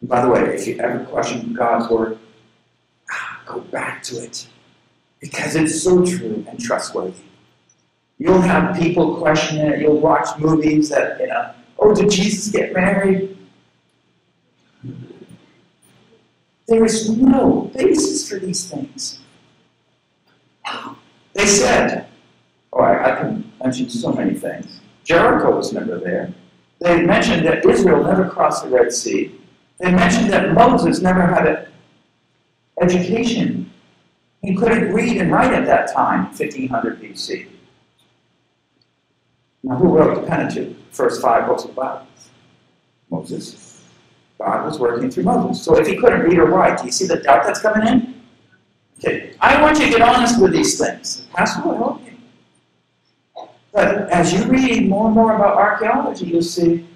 [0.00, 2.18] And by the way, if you ever question God's word,
[3.10, 4.46] ah, go back to it
[5.18, 7.24] because it's so true and trustworthy.
[8.18, 9.80] You'll have people question it.
[9.80, 13.36] You'll watch movies that, you know, oh, did Jesus get married?
[16.68, 19.18] There is no basis for these things.
[21.40, 22.06] They said,
[22.74, 24.82] oh, I, I can mention so many things.
[25.04, 26.34] Jericho was never there.
[26.80, 29.40] They mentioned that Israel never crossed the Red Sea.
[29.78, 31.66] They mentioned that Moses never had an
[32.82, 33.72] education.
[34.42, 37.46] He couldn't read and write at that time, 1500 BC.
[39.62, 42.06] Now, who wrote the Pentateuch, first five books of the Bible?
[43.08, 43.82] Moses.
[44.36, 45.64] God was working through Moses.
[45.64, 48.19] So if he couldn't read or write, do you see the doubt that's coming in?
[49.02, 51.26] Okay, I want you to get honest with these things.
[51.32, 52.12] Pastor will help you.
[53.72, 56.86] But as you read more and more about archaeology, you'll see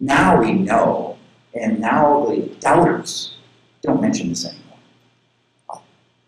[0.00, 1.16] now we know
[1.54, 3.36] and now the doubters
[3.80, 5.82] don't mention this anymore.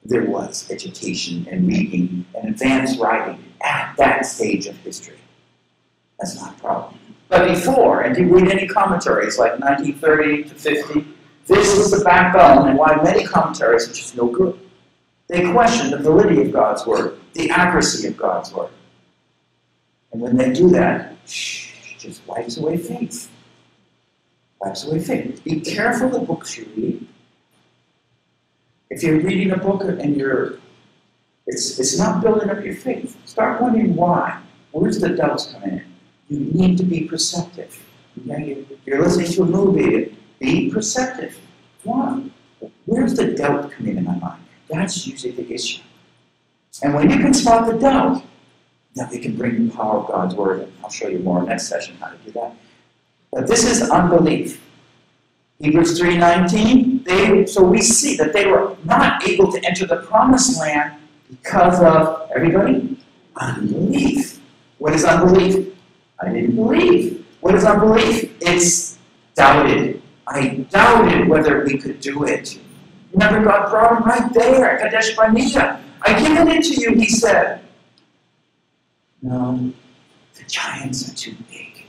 [0.05, 5.19] There was education and reading and advanced writing at that stage of history.
[6.21, 6.95] That's not a problem.
[7.29, 11.07] But before, and if you read any commentaries like 1930 to 50,
[11.47, 14.59] this is the backbone and why many commentaries are just no good.
[15.29, 18.71] They question the validity of God's word, the accuracy of God's word.
[20.13, 23.31] And when they do that, shh, just wipes away faith.
[24.61, 25.45] Wipes away faith.
[25.45, 27.07] Be careful the books you read.
[28.91, 30.59] If you're reading a book and you're
[31.47, 33.17] it's, it's not building up your faith.
[33.25, 34.39] Start wondering why.
[34.73, 35.85] Where's the doubts coming in?
[36.29, 37.83] You need to be perceptive.
[38.25, 40.17] You're listening to a movie.
[40.39, 41.39] Be perceptive.
[41.85, 42.25] Why?
[42.85, 44.43] Where's the doubt coming in my mind?
[44.69, 45.83] That's usually the issue.
[46.83, 48.23] And when you can spot the doubt,
[48.95, 50.61] then we can bring the power of God's word.
[50.61, 52.55] And I'll show you more next session how to do that.
[53.33, 54.65] But this is unbelief.
[55.61, 60.61] Hebrews 3.19, they, so we see that they were not able to enter the promised
[60.61, 60.95] land
[61.29, 62.97] because of, everybody,
[63.37, 64.41] unbelief.
[64.79, 65.75] What is unbelief?
[66.21, 67.27] I didn't believe.
[67.41, 68.37] What is unbelief?
[68.41, 68.99] It's
[69.35, 70.01] doubted.
[70.29, 72.59] I doubted whether we could do it.
[73.13, 75.83] Remember, God brought him right there, Kadesh Barnea.
[76.03, 77.61] I give it to you, he said.
[79.23, 79.73] No,
[80.35, 81.87] the giants are too big.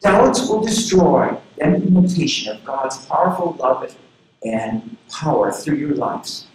[0.00, 3.96] Doubts will destroy the implementation of God's powerful love
[4.44, 6.46] and power through your lives.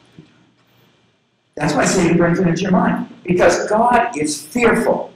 [1.56, 3.14] That's why Satan brings it into your mind.
[3.24, 5.12] Because God is fearful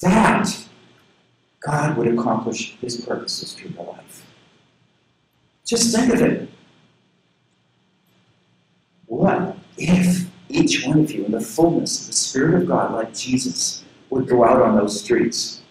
[0.00, 0.66] that
[1.60, 4.26] God would accomplish his purposes through your life.
[5.64, 6.48] Just think of it.
[9.06, 13.14] What if each one of you, in the fullness of the Spirit of God, like
[13.14, 15.62] Jesus, would go out on those streets?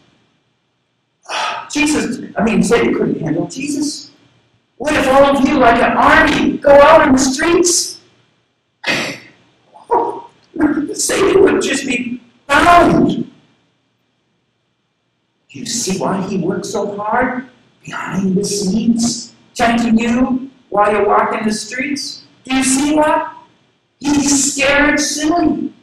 [1.72, 4.12] Jesus, I mean, Satan couldn't handle Jesus.
[4.78, 8.02] What if all of you, like an army, go out on the streets?
[9.88, 10.32] Oh,
[10.94, 13.32] Satan would just be bound.
[15.50, 17.48] You see why he works so hard
[17.84, 22.25] behind the scenes, tempting you while you're walking the streets?
[22.46, 23.34] Do you see what?
[24.00, 25.74] He's scared silly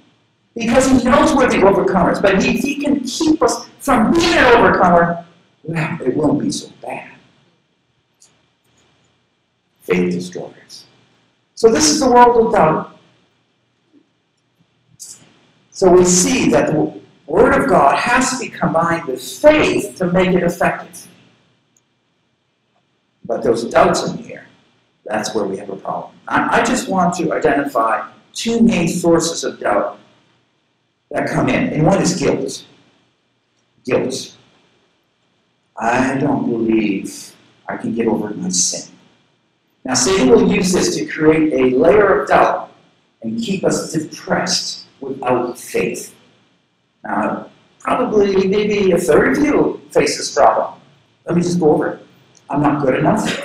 [0.54, 2.22] because he knows we're the overcomers.
[2.22, 5.24] But if he can keep us from being an overcomer,
[5.64, 7.10] well, it won't be so bad.
[9.82, 10.84] Faith destroyers.
[11.54, 12.98] So this is the world of doubt.
[15.70, 20.12] So we see that the Word of God has to be combined with faith to
[20.12, 21.08] make it effective.
[23.24, 24.46] But those doubts in here,
[25.04, 26.14] that's where we have a problem.
[26.28, 29.98] I, I just want to identify two main sources of doubt
[31.10, 32.64] that come in, and one is guilt.
[33.84, 34.36] Guilt.
[35.76, 37.34] I don't believe
[37.68, 38.92] I can get over my sin.
[39.84, 42.72] Now, Satan will use this to create a layer of doubt
[43.22, 46.14] and keep us depressed without faith.
[47.02, 50.80] Now, probably maybe a third of you face this problem.
[51.26, 52.06] Let me just go over it.
[52.48, 53.41] I'm not good enough.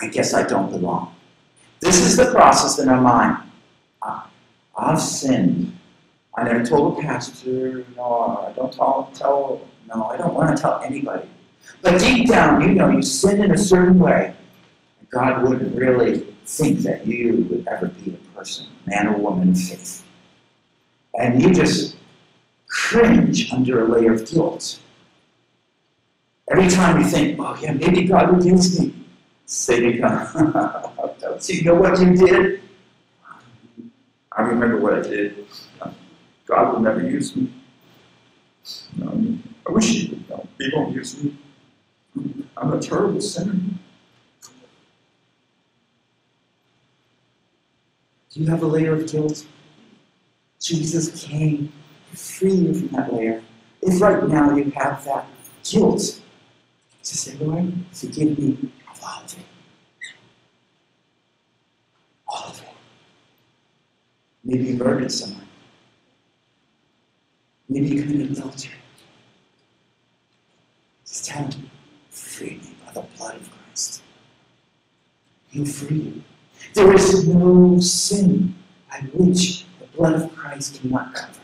[0.00, 1.14] I guess I don't belong.
[1.80, 3.38] This is the process in our mind.
[4.76, 5.76] I've sinned.
[6.36, 7.84] I never told a pastor.
[7.96, 9.60] No, I don't tell, tell.
[9.94, 11.28] No, I don't want to tell anybody.
[11.82, 14.34] But deep down, you know you sin in a certain way.
[15.10, 19.60] God wouldn't really think that you would ever be a person, man or woman of
[19.60, 20.04] faith.
[21.18, 21.96] And you just
[22.68, 24.78] cringe under a layer of guilt.
[26.50, 28.94] Every time you think, oh yeah, maybe God would use me,
[29.50, 30.32] Satan comes,
[31.20, 32.62] don't you know what you did?
[34.30, 35.44] I remember what I did.
[36.46, 37.52] God will never use me.
[38.96, 40.30] No, I wish he would.
[40.30, 41.36] No, he won't use me.
[42.56, 43.54] I'm a terrible sinner.
[48.30, 49.44] Do you have a layer of guilt?
[50.60, 51.72] Jesus came
[52.12, 53.42] to free you from that layer.
[53.82, 55.26] If right now you have that
[55.64, 56.20] guilt,
[57.02, 58.70] to say, Lord, forgive me
[59.02, 59.44] all of it.
[62.28, 62.68] All of it.
[64.44, 65.46] Maybe you murdered someone.
[67.68, 68.74] Maybe you committed adultery.
[71.06, 71.70] Just tell him,
[72.10, 74.02] free me by the blood of Christ.
[75.50, 76.22] He'll free you.
[76.74, 78.54] There is no sin
[78.88, 81.40] by which the blood of Christ cannot cover.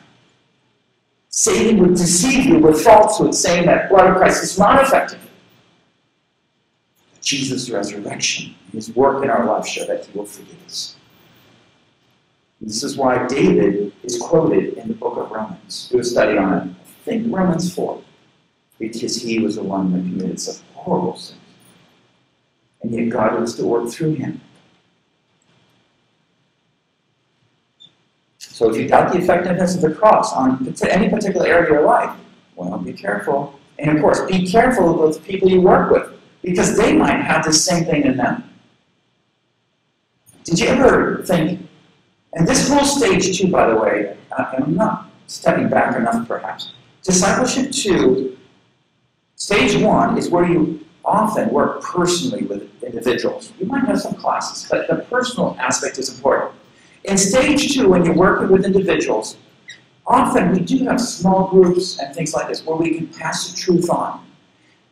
[1.29, 5.26] Satan would deceive you with falsehood, saying that blood of Christ is not effective.
[7.27, 10.97] Jesus' resurrection his work in our life show that he will forgive us.
[12.61, 15.89] This is why David is quoted in the book of Romans.
[15.91, 16.63] Do a study on it.
[16.63, 18.03] I think Romans 4.
[18.79, 21.41] Because he was the one that committed such horrible sins.
[22.83, 24.41] And yet God was to work through him
[28.57, 31.83] So if you doubt the effectiveness of the cross on any particular area of your
[31.83, 32.19] life,
[32.55, 33.61] well, be careful.
[33.79, 36.16] And of course, be careful with the people you work with,
[36.47, 38.49] because they might have the same thing in them.
[40.45, 41.69] Did you ever think,
[42.35, 46.71] and this whole stage two, by the way, I'm not stepping back enough perhaps,
[47.03, 48.39] discipleship two,
[49.35, 53.53] stage one is where you often work personally with individuals.
[53.59, 56.55] You might have some classes, but the personal aspect is important.
[57.03, 59.37] In stage two, when you're working with individuals,
[60.07, 63.57] often we do have small groups and things like this where we can pass the
[63.57, 64.23] truth on.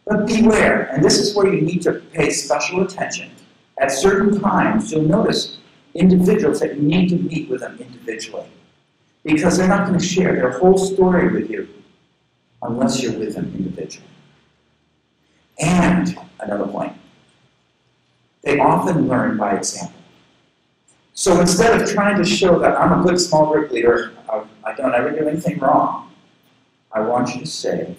[0.07, 3.31] But beware, and this is where you need to pay special attention.
[3.79, 5.59] At certain times, you'll notice
[5.95, 8.47] individuals that you need to meet with them individually.
[9.25, 11.69] Because they're not going to share their whole story with you
[12.63, 14.07] unless you're with them individually.
[15.59, 16.93] And another point,
[18.43, 19.95] they often learn by example.
[21.15, 24.75] So instead of trying to show that I'm a good small group leader, um, I
[24.75, 26.11] don't ever do anything wrong,
[26.93, 27.97] I want you to say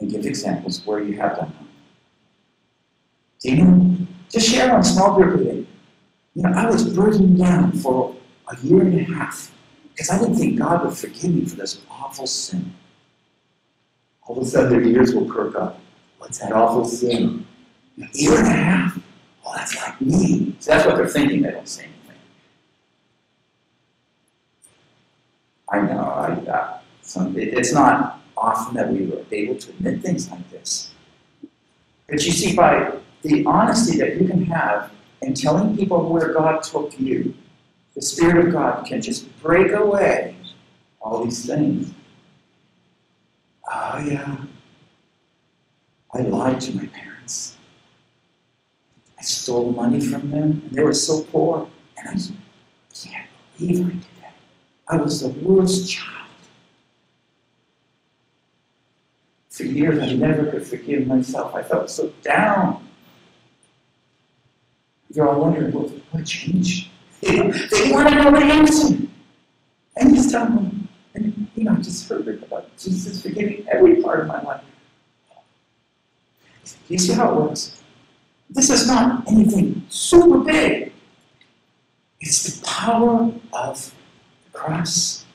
[0.00, 1.68] and give examples where you have done them.
[3.42, 4.06] You?
[4.30, 5.66] Just share on small group leading.
[6.34, 8.14] You know, I was burdened down for
[8.48, 9.54] a year and a half
[9.92, 12.74] because I didn't think God would forgive me for this awful sin.
[14.22, 15.80] All of a sudden, their ears will perk up.
[16.18, 17.46] What's that awful sin?
[17.98, 18.98] A year and a half.
[19.44, 20.54] Well, that's like me.
[20.60, 21.42] So that's what they're thinking.
[21.42, 22.20] They don't say anything.
[25.70, 26.00] I know.
[26.00, 30.50] I, uh, some, it, it's not often that we were able to admit things like
[30.50, 30.92] this.
[32.08, 34.90] But you see, by the honesty that you can have
[35.22, 37.34] in telling people where God took you,
[37.94, 40.34] the Spirit of God can just break away
[41.00, 41.92] all these things.
[43.70, 44.36] Oh, yeah.
[46.12, 47.56] I lied to my parents.
[49.18, 51.68] I stole money from them, and they were so poor.
[51.98, 52.12] And I
[52.94, 53.28] can't
[53.58, 54.34] believe I did that.
[54.88, 56.19] I was the worst child.
[59.60, 61.54] For years, I never could forgive myself.
[61.54, 62.88] I felt so down.
[65.12, 66.88] You're all wondering, what, what changed?
[67.20, 67.36] they
[67.90, 68.96] want to know the answer.
[69.98, 74.20] And just tell them, and you know, I just heard about Jesus forgiving every part
[74.20, 74.64] of my life.
[76.88, 77.82] You see how it works?
[78.48, 80.90] This is not anything super big.
[82.20, 83.94] It's the power of
[84.44, 85.26] the cross.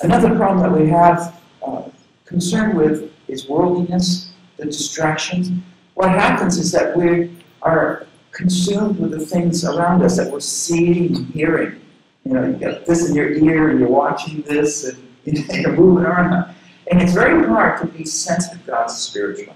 [0.00, 1.82] Another problem that we have uh,
[2.24, 5.50] concern with is worldliness, the distractions.
[5.94, 11.16] What happens is that we are consumed with the things around us that we're seeing
[11.16, 11.80] and hearing.
[12.24, 16.04] You know, you got this in your ear and you're watching this and you're moving
[16.04, 16.54] around.
[16.90, 19.54] And it's very hard to be sensitive to God's spiritual.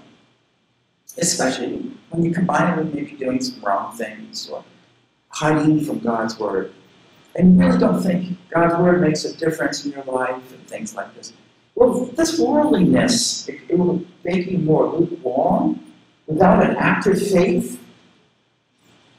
[1.17, 4.63] Especially when you combine it with maybe doing some wrong things or
[5.29, 6.73] hiding from God's word.
[7.35, 10.95] And you really don't think God's word makes a difference in your life and things
[10.95, 11.33] like this.
[11.79, 15.79] Well, this worldliness, it, it will make you more lukewarm
[16.27, 17.81] without an active faith.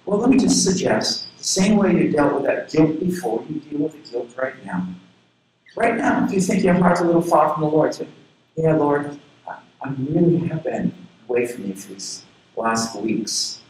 [0.04, 3.60] Well, let me just suggest the same way you dealt with that guilt before, you
[3.60, 4.86] deal with the guilt right now.
[5.74, 8.06] Right now, if you think your heart's a little far from the Lord, say,
[8.56, 10.92] Yeah, Lord, I, really have been
[11.30, 12.24] away from you for these
[12.56, 13.62] last weeks.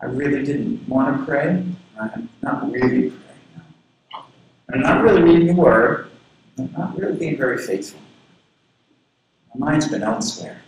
[0.00, 1.62] I really didn't want to pray.
[2.00, 3.20] I'm not really praying.
[3.54, 4.24] now.
[4.72, 6.08] I'm not really reading the Word.
[6.58, 8.00] I'm not really being very faithful.
[9.54, 10.60] My mind's been elsewhere.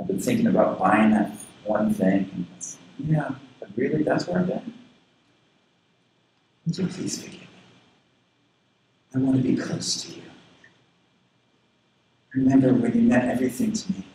[0.00, 1.32] I've been thinking about buying that
[1.64, 2.46] one thing.
[2.98, 3.30] Yeah,
[3.60, 4.74] but really, that's where I've been.
[6.66, 7.48] Would you please forgive me?
[9.14, 10.22] I want to be close to you.
[12.34, 14.06] Remember when you meant everything to me,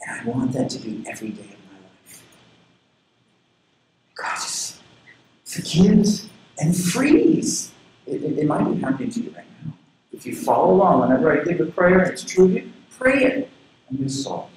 [0.00, 2.22] and I want that to be every day of my life.
[4.14, 4.80] God just
[5.44, 7.72] forgives and frees.
[8.08, 9.72] It, it, it might be happening to you right now.
[10.12, 13.50] If you follow along, whenever I give a prayer, it's true to you, pray it,
[13.88, 14.48] and you solve.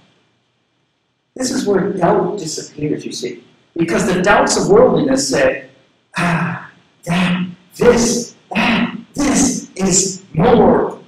[1.36, 3.44] This is where doubt disappears, you see.
[3.76, 5.70] Because the doubts of worldliness say,
[6.18, 6.72] ah,
[7.04, 11.00] that, this, that, this is more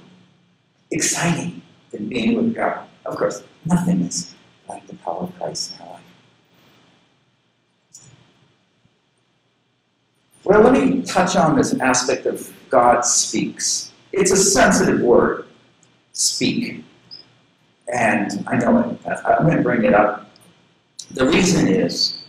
[0.90, 2.86] exciting than being with God.
[3.04, 4.34] Of course, nothing is
[4.68, 6.03] like the power of Christ in our life.
[10.44, 13.92] Well, let me touch on this aspect of God speaks.
[14.12, 15.46] It's a sensitive word,
[16.12, 16.84] speak.
[17.92, 19.08] And I know it.
[19.24, 20.30] I'm going to bring it up.
[21.12, 22.24] The reason is,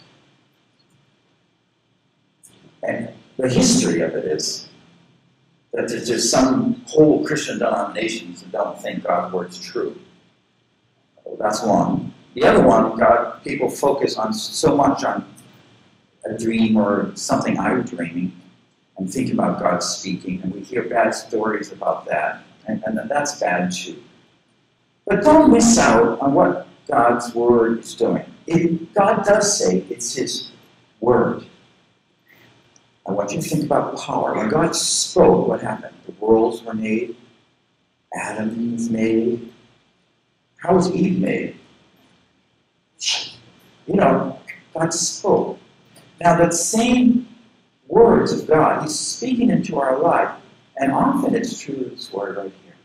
[2.84, 4.70] and the history of it is,
[5.74, 10.00] that there's just some whole Christian denominations that don't think God's word's true.
[11.38, 12.14] That's one.
[12.34, 15.26] The other one, God, people focus on so much on
[16.26, 18.34] a dream or something I'm dreaming
[18.98, 23.40] and think about God speaking, and we hear bad stories about that, and, and that's
[23.40, 24.02] bad too.
[25.06, 28.26] But don't miss out on what God's word is doing.
[28.48, 30.52] It, God does say it's His
[31.00, 31.46] word.
[33.08, 34.34] I want you to think about power.
[34.36, 35.96] When God spoke, what happened?
[36.06, 37.16] The worlds were made,
[38.16, 39.52] Adam was made.
[40.58, 41.56] How was Eve made?
[43.86, 44.40] You know,
[44.74, 45.60] God spoke.
[46.22, 47.28] Now, that same
[47.88, 50.32] words of God, He's speaking into our life,
[50.78, 52.76] and often it's true this word right here.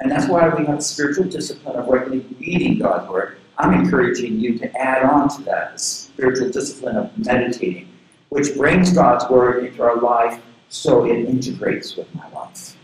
[0.00, 3.38] And that's why we have spiritual discipline of regularly reading God's word.
[3.58, 7.88] I'm encouraging you to add on to that the spiritual discipline of meditating,
[8.28, 12.76] which brings God's word into our life so it integrates with my life.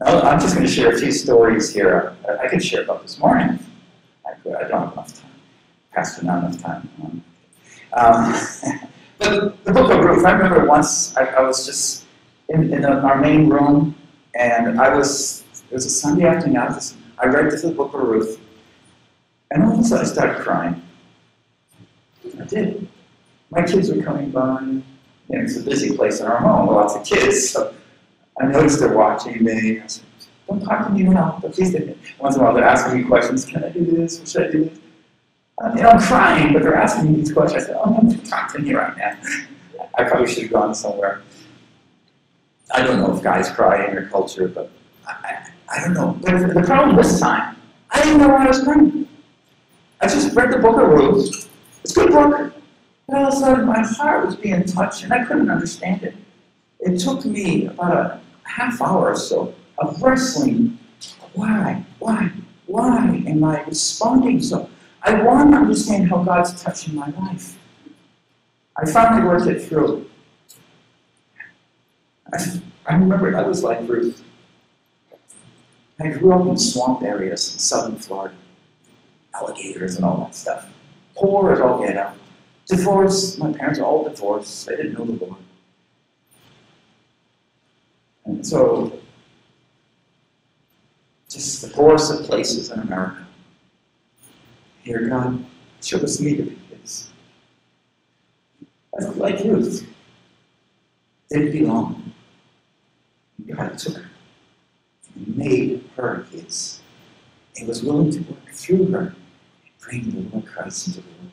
[0.00, 2.16] Now, I'm just going to share a few stories here.
[2.40, 3.58] I could share about this morning.
[4.26, 5.30] I, could, I don't have enough time.
[5.92, 6.88] Pastor, not enough time.
[7.02, 7.24] Um,
[7.92, 8.34] Um,
[9.18, 12.04] but the book of Ruth, I remember once I, I was just
[12.48, 13.94] in, in our main room,
[14.34, 17.94] and I was, it was a Sunday afternoon, I, was, I read through the book
[17.94, 18.40] of Ruth,
[19.50, 20.82] and all of a sudden I started crying.
[22.40, 22.88] I did.
[23.50, 24.60] My kids were coming by.
[24.60, 27.74] You know, it's a busy place in our home, lots of kids, so
[28.40, 29.80] I noticed they're watching me.
[29.80, 30.04] I said,
[30.48, 33.04] don't talk to me now, but please do Once in a while they're asking me
[33.06, 34.78] questions, can I do this, or should I do this?
[35.74, 37.64] You know, I'm crying, but they're asking me these questions.
[37.64, 39.16] I said, oh, don't talk to me right now.
[39.96, 41.22] I probably should have gone somewhere.
[42.72, 44.70] I don't know if guys cry in your culture, but
[45.06, 46.16] I, I, I don't know.
[46.22, 47.56] But the problem this time,
[47.90, 49.08] I didn't know why I was crying.
[50.00, 51.50] I just read the book of Ruth.
[51.82, 52.54] It's a good book.
[53.08, 56.14] But all of a sudden, my heart was being touched, and I couldn't understand it.
[56.78, 60.78] It took me about a half hour or so of wrestling.
[61.32, 61.84] Why?
[61.98, 62.30] Why?
[62.66, 64.70] Why am I responding so?
[65.02, 67.56] I want to understand how God's touching my life.
[68.76, 70.08] I finally worked it through.
[72.32, 74.22] I, I remember I was like Ruth.
[76.00, 78.34] I grew up in swamp areas in southern Florida,
[79.34, 80.68] alligators and all that stuff.
[81.16, 82.16] Poor as all get out.
[82.66, 84.66] Divorced, my parents are all divorced.
[84.66, 85.40] They didn't know the Lord.
[88.26, 89.00] And so,
[91.28, 93.27] just the poorest of places in America.
[94.88, 95.44] Here, God,
[95.82, 97.10] show us me to be kids.
[99.16, 99.86] Like Ruth.
[101.28, 102.14] Didn't belong.
[103.46, 104.10] God took her
[105.14, 106.80] and made her his.
[107.54, 109.14] He was willing to work through her and
[109.78, 111.30] bring the Lord Christ into the world.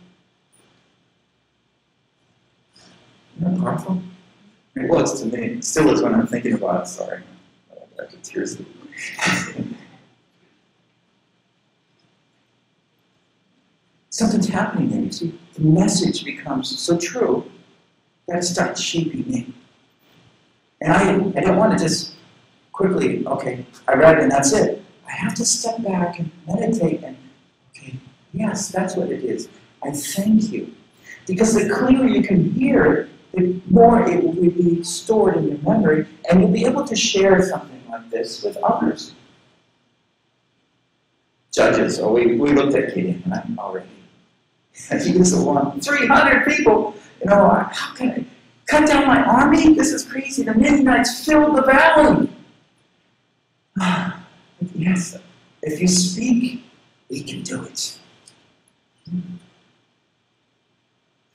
[3.40, 4.02] Isn't that powerful?
[4.76, 5.46] It was to me.
[5.46, 6.88] It still is when I'm thinking about it.
[6.90, 7.24] Sorry.
[7.72, 8.58] I get tears.
[14.16, 15.02] Something's happening there.
[15.02, 17.52] You see, the message becomes so true
[18.30, 19.54] that it starts shaping me.
[20.80, 22.14] And I, I don't want to just
[22.72, 24.82] quickly, okay, I read it and that's it.
[25.06, 27.18] I have to step back and meditate and,
[27.72, 28.00] okay,
[28.32, 29.50] yes, that's what it is.
[29.84, 30.74] I thank you.
[31.28, 36.08] Because the clearer you can hear, the more it will be stored in your memory,
[36.30, 39.14] and you'll be able to share something like this with others.
[41.52, 43.90] Judges, oh, we, we looked at Gideon and I'm already.
[44.76, 45.80] He was the one.
[45.80, 46.96] 300 people.
[47.22, 48.26] You know, how can I
[48.68, 49.74] cut down my army?
[49.74, 50.44] This is crazy.
[50.44, 52.30] The Midianites filled the valley.
[54.76, 55.18] yes,
[55.62, 56.64] if you speak,
[57.10, 58.00] we can do it.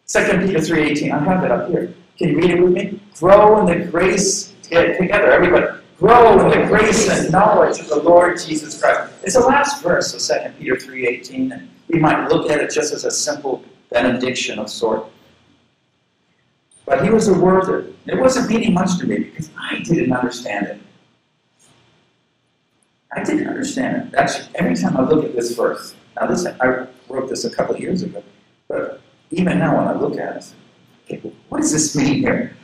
[0.05, 1.95] Second Peter 3.18, I have it up here.
[2.18, 3.01] Can you read it with me?
[3.18, 5.66] Grow in the grace, together, everybody.
[5.99, 9.12] Grow in the grace and knowledge of the Lord Jesus Christ.
[9.22, 12.93] It's the last verse of 2 Peter 3.18, and we might look at it just
[12.93, 15.07] as a simple benediction of sort.
[16.86, 17.66] But he was a word
[18.07, 20.80] that it wasn't meaning much to me because I didn't understand it.
[23.12, 24.14] I didn't understand it.
[24.14, 27.74] Actually, every time I look at this verse, now this I wrote this a couple
[27.74, 28.22] of years ago,
[28.68, 30.55] but even now when I look at it,
[31.05, 32.57] okay, what does this mean here?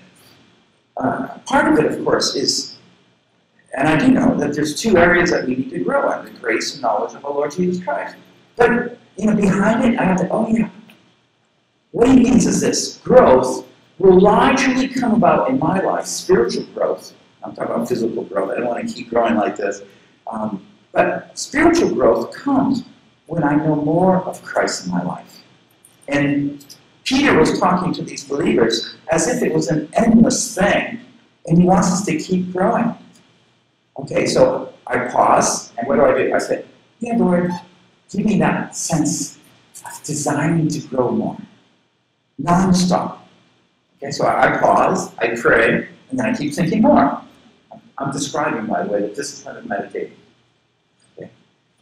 [0.96, 2.76] Uh, part of it, of course, is,
[3.76, 6.30] and I do know that there's two areas that we need to grow in: the
[6.40, 8.16] grace and knowledge of the Lord Jesus Christ.
[8.54, 10.70] But you know, behind it, I have to, oh yeah.
[11.92, 13.66] What he means is this: growth
[13.98, 17.14] will largely come about in my life, spiritual growth.
[17.42, 18.50] I'm talking about physical growth.
[18.50, 19.82] I don't want to keep growing like this.
[20.26, 22.84] Um, but spiritual growth comes
[23.26, 25.42] when I know more of Christ in my life.
[26.08, 26.64] And
[27.04, 31.00] Peter was talking to these believers as if it was an endless thing,
[31.46, 32.94] and he wants us to keep growing.
[33.98, 36.34] Okay, so I pause, and what do I do?
[36.34, 36.64] I say,
[37.00, 37.50] Yeah, Lord,
[38.10, 39.38] give me that sense
[39.84, 41.36] of desiring to grow more.
[42.38, 43.28] Non-stop.
[43.96, 47.22] Okay, so I pause, I pray, and then I keep thinking more.
[47.98, 50.16] I'm describing, by the way, the discipline of meditating.
[51.16, 51.30] Okay?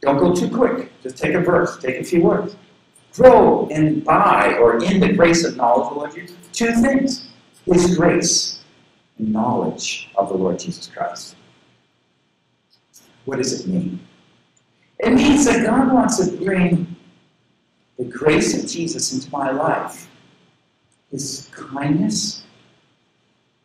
[0.01, 0.93] Don't go too quick.
[1.03, 2.57] Just take a verse, take a few words.
[3.15, 6.37] Grow in by or in the grace of knowledge of the Lord Jesus.
[6.53, 7.29] Two things.
[7.65, 8.61] His grace
[9.19, 11.37] and knowledge of the Lord Jesus Christ.
[13.25, 14.01] What does it mean?
[15.01, 16.95] It means that God wants to bring
[17.99, 20.09] the grace of Jesus into my life.
[21.11, 22.43] His kindness,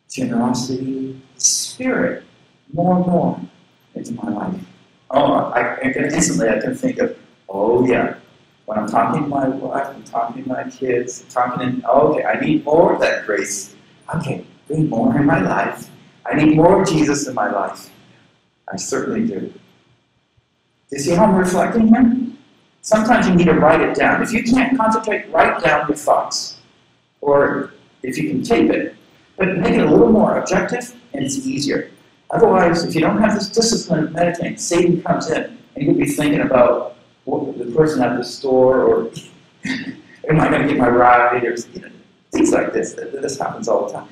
[0.08, 2.24] generosity, spirit
[2.72, 3.40] more and more
[3.94, 4.60] into my life.
[5.10, 7.18] Oh, I, I can instantly I can think of,
[7.48, 8.16] oh yeah,
[8.66, 12.12] when I'm talking to my wife, I'm talking to my kids, I'm talking to, oh,
[12.12, 13.74] okay, I need more of that grace.
[14.14, 15.90] Okay, bring more in my life.
[16.24, 17.90] I need more of Jesus in my life.
[18.72, 19.52] I certainly do.
[20.90, 22.16] Do you see how I'm reflecting here?
[22.82, 24.22] Sometimes you need to write it down.
[24.22, 26.58] If you can't concentrate, write down your thoughts.
[27.20, 27.72] Or
[28.02, 28.96] if you can tape it,
[29.36, 31.90] but make it a little more objective and it's easier.
[32.30, 36.06] Otherwise, if you don't have this discipline of meditating, Satan comes in and you'll be
[36.06, 39.10] thinking about the person at the store or
[39.64, 41.90] am I going to get my ride or you know,
[42.32, 42.94] things like this.
[42.94, 44.08] This happens all the time.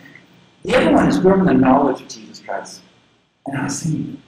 [0.65, 2.83] The other one is growing the knowledge of Jesus Christ.
[3.47, 4.23] And I was thinking,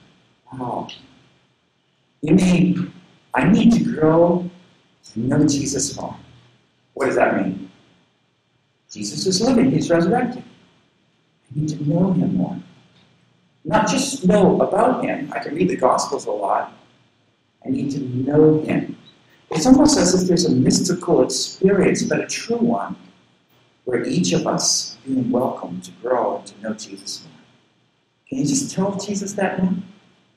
[0.51, 0.89] wow,
[2.21, 2.93] you mean
[3.33, 4.49] I need to grow
[5.11, 6.15] to know Jesus more?
[6.93, 7.69] What does that mean?
[8.91, 10.43] Jesus is living, he's resurrected.
[10.43, 12.57] I need to know him more
[13.63, 15.31] not just know about him.
[15.33, 16.73] I can read the Gospels a lot.
[17.65, 18.97] I need to know him.
[19.51, 22.95] It's almost as if there's a mystical experience, but a true one,
[23.85, 27.33] where each of us being welcome to grow and to know Jesus more.
[28.29, 29.75] Can you just tell Jesus that now?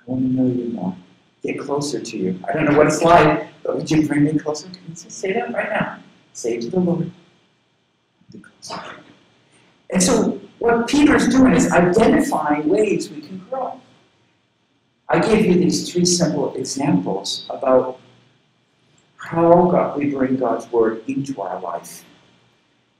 [0.00, 0.96] I want to know you more.
[1.44, 2.40] Get closer to you.
[2.48, 4.66] I don't know what it's like, but would you bring me closer?
[4.68, 5.98] Can you just say that right now?
[6.32, 7.10] Say to the Lord.
[9.90, 13.78] And so what Peter's doing is identifying ways we can grow.
[15.10, 18.00] I gave you these three simple examples about
[19.18, 22.04] how God, we bring God's Word into our life.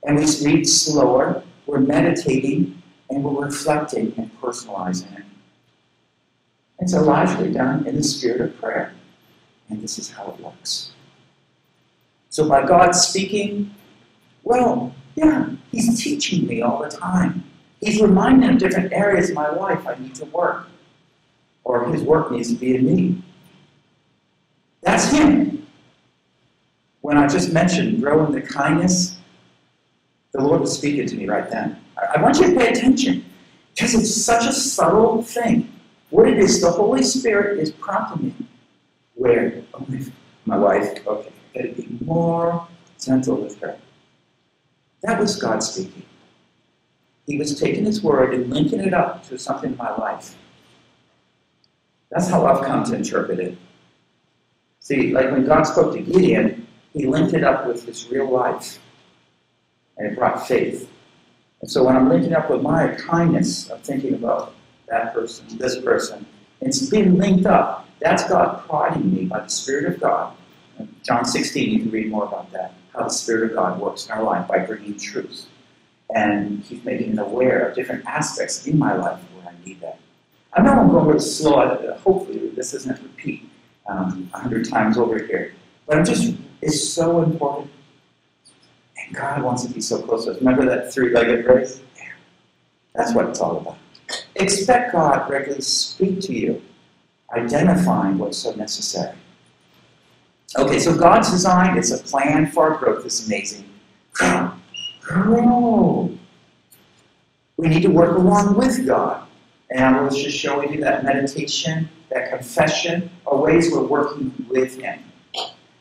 [0.03, 2.79] And we read slower, we're meditating,
[3.09, 5.25] and we're reflecting and personalizing it.
[6.79, 8.93] It's a largely done in the spirit of prayer.
[9.69, 10.91] And this is how it works.
[12.29, 13.73] So by God speaking,
[14.43, 17.43] well, yeah, He's teaching me all the time.
[17.79, 20.67] He's reminding me of different areas of my life I need to work,
[21.63, 23.23] or His work needs to be in me.
[24.81, 25.65] That's Him.
[27.01, 29.17] When I just mentioned growing the kindness,
[30.31, 31.79] the Lord was speaking to me right then.
[32.13, 33.23] I want you to pay attention
[33.73, 35.71] because it's such a subtle thing.
[36.09, 38.35] What it is, the Holy Spirit is prompting me.
[39.15, 39.63] Where?
[39.73, 39.85] Oh,
[40.45, 42.67] my wife, okay, gotta be more
[42.99, 43.77] gentle with her.
[45.01, 46.03] That was God speaking.
[47.25, 50.35] He was taking His word and linking it up to something in my life.
[52.11, 53.57] That's how I've come to interpret it.
[54.79, 58.79] See, like when God spoke to Gideon, He linked it up with his real life,
[59.97, 60.89] and it brought faith.
[61.61, 64.53] And so when I'm linking up with my kindness of thinking about
[64.87, 66.25] that person, this person,
[66.61, 67.87] It's been linked up.
[67.99, 70.35] That's God prodding me by the Spirit of God.
[71.03, 74.11] John 16, you can read more about that, how the Spirit of God works in
[74.11, 75.47] our life by bringing truth.
[76.13, 79.99] And He's making me aware of different aspects in my life where I need that.
[80.53, 81.97] I know I'm going really slow.
[82.03, 83.49] Hopefully, this isn't repeat
[83.87, 85.53] um, a hundred times over here.
[85.85, 87.71] But I'm just, it's so important.
[88.97, 90.37] And God wants to be so close to us.
[90.37, 91.81] Remember that three-legged race?
[91.97, 92.03] Yeah.
[92.93, 93.77] That's what it's all about.
[94.35, 96.61] Expect God regularly speak to you,
[97.31, 99.15] identifying what's so necessary.
[100.57, 103.05] Okay, so God's design is a plan for our growth.
[103.05, 103.69] It's amazing.
[105.01, 106.17] Grow.
[107.57, 109.27] We need to work along with God.
[109.71, 114.79] And I was just showing you that meditation, that confession, are ways we're working with
[114.79, 114.99] Him.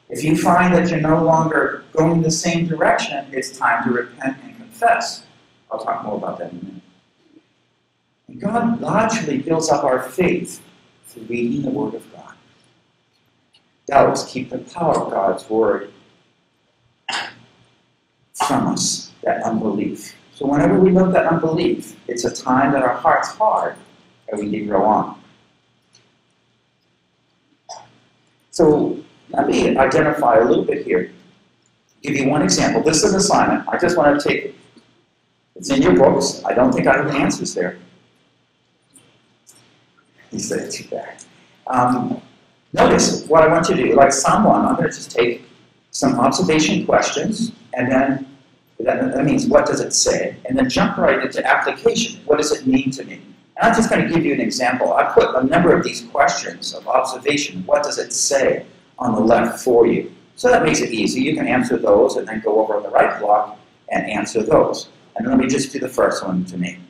[0.09, 4.39] If you find that you're no longer going the same direction, it's time to repent
[4.43, 5.25] and confess.
[5.71, 6.84] I'll talk more about that in a minute.
[8.39, 10.63] God largely builds up our faith
[11.07, 12.35] through reading the Word of God.
[13.87, 15.93] Doubts keep the power of God's Word
[18.35, 20.17] from us, that unbelief.
[20.35, 23.77] So whenever we look at unbelief, it's a time that our heart's hard
[24.29, 25.21] and we need to grow on.
[28.51, 28.99] So
[29.31, 31.13] let me identify a little bit here.
[32.03, 32.83] Give you one example.
[32.83, 33.69] This is an assignment.
[33.69, 34.55] I just want to take it.
[35.57, 36.43] It's in your books.
[36.45, 37.79] I don't think I have the answers there.
[40.35, 41.23] He said, too bad.
[41.69, 42.21] Um,
[42.73, 43.95] notice what I want you to do.
[43.95, 45.43] Like 1, I'm going to just take
[45.93, 48.27] some observation questions, and then
[48.81, 50.37] that, means what does it say?
[50.45, 52.21] And then jump right into application.
[52.27, 53.21] What does it mean to me?
[53.57, 54.93] And I'm just going to give you an example.
[54.95, 57.63] I put a number of these questions of observation.
[57.65, 58.67] What does it say
[58.99, 60.13] on the left for you?
[60.35, 61.23] So that makes it easy.
[61.23, 63.57] You can answer those and then go over on the right block
[63.89, 64.89] and answer those.
[65.15, 66.81] And let me just do the first one to me,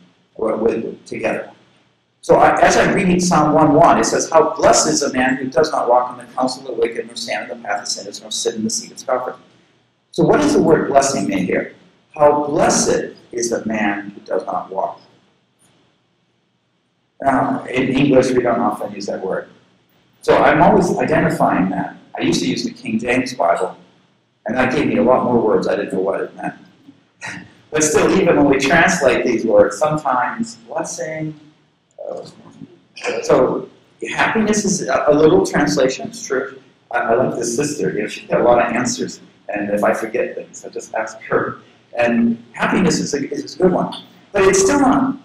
[1.04, 1.53] together.
[2.24, 5.46] So I, as I read Psalm 1:1, it says, How blessed is a man who
[5.46, 7.88] does not walk in the counsel of the wicked, nor stand in the path of
[7.88, 9.36] sinners, nor sit in the seat of scoffers.
[10.12, 11.74] So what does the word blessing mean here?
[12.14, 15.02] How blessed is the man who does not walk.
[17.20, 19.50] Now, in English, we don't often use that word.
[20.22, 21.94] So I'm always identifying that.
[22.18, 23.76] I used to use the King James Bible,
[24.46, 25.68] and that gave me a lot more words.
[25.68, 26.54] I didn't know what it meant.
[27.70, 31.38] but still, even when we translate these words, sometimes blessing,
[33.22, 33.68] so
[34.08, 36.08] happiness is a, little translation.
[36.08, 36.60] It's true.
[36.90, 37.92] I, I like this sister.
[37.92, 40.94] You know, she got a lot of answers, and if I forget things, I just
[40.94, 41.58] ask her.
[41.96, 43.94] And happiness is a, is a good one,
[44.32, 45.16] but it's still not.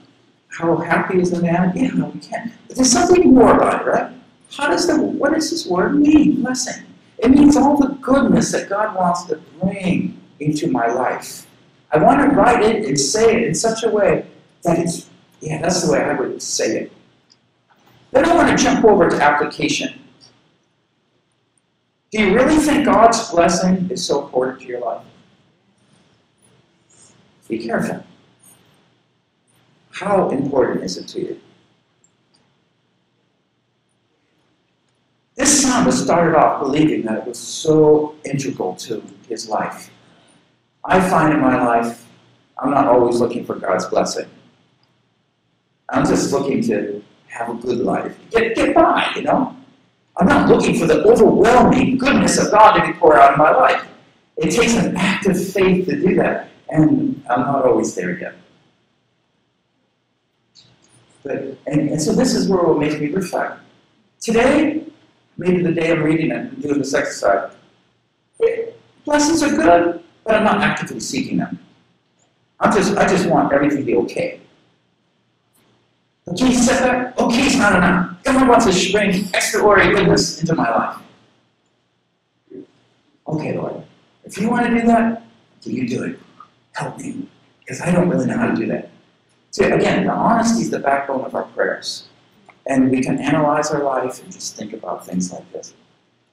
[0.49, 1.71] How happy is a man?
[1.75, 2.51] Yeah, no, we can't.
[2.67, 4.11] But there's something more about it, right?
[4.51, 6.41] How does the what does this word mean?
[6.41, 6.85] Blessing.
[7.19, 11.45] It means all the goodness that God wants to bring into my life.
[11.91, 14.25] I want to write it and say it in such a way
[14.63, 15.08] that it's
[15.41, 16.91] yeah, that's the way I would say it.
[18.11, 19.99] Then I want to jump over to application.
[22.11, 25.05] Do you really think God's blessing is so important to your life?
[27.47, 28.03] Be careful.
[29.91, 31.39] How important is it to you?
[35.35, 39.89] This psalmist started off believing that it was so integral to his life.
[40.83, 42.05] I find in my life,
[42.57, 44.27] I'm not always looking for God's blessing.
[45.91, 49.55] I'm just looking to have a good life, get, get by, you know.
[50.17, 53.51] I'm not looking for the overwhelming goodness of God to be poured out in my
[53.51, 53.87] life.
[54.37, 58.35] It takes an act of faith to do that, and I'm not always there yet.
[61.23, 63.59] But and, and so this is where it will make me reflect.
[64.19, 64.83] Today,
[65.37, 67.51] maybe the day I'm reading it and doing this exercise,
[69.05, 71.59] blessings are good, but I'm not actively seeking them.
[72.59, 74.41] I just, I just want everything to be okay.
[76.29, 77.17] Okay, setback.
[77.19, 78.23] Okay, it's not enough.
[78.23, 80.97] God wants to bring extraordinary goodness into my life.
[83.27, 83.83] Okay, Lord,
[84.23, 85.23] if you want to do that,
[85.61, 86.19] do you do it.
[86.73, 87.27] Help me,
[87.59, 88.89] because I don't really know how to do that.
[89.51, 92.07] So again, the honesty is the backbone of our prayers.
[92.67, 95.73] And we can analyze our life and just think about things like this.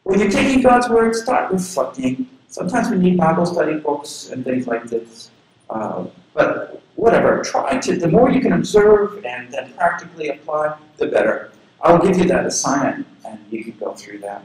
[0.03, 2.29] When you're taking God's word, start reflecting.
[2.49, 5.31] Sometimes we need Bible study books and things like this.
[5.71, 11.07] Uh, but whatever, try to, the more you can observe and then practically apply, the
[11.07, 11.53] better.
[11.83, 14.45] I'll give you that assignment and you can go through that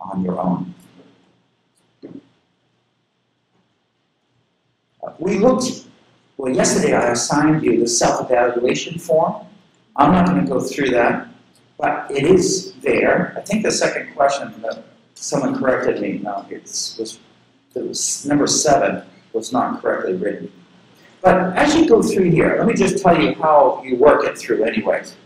[0.00, 0.74] on your own.
[5.18, 5.86] We looked,
[6.36, 9.46] well, yesterday I assigned you the self evaluation form.
[9.96, 11.28] I'm not going to go through that,
[11.78, 13.34] but it is there.
[13.36, 14.84] I think the second question, that
[15.14, 17.18] someone corrected me, no, it was,
[17.74, 20.52] it was number seven was not correctly written.
[21.22, 24.36] But as you go through here, let me just tell you how you work it
[24.36, 25.16] through, anyways.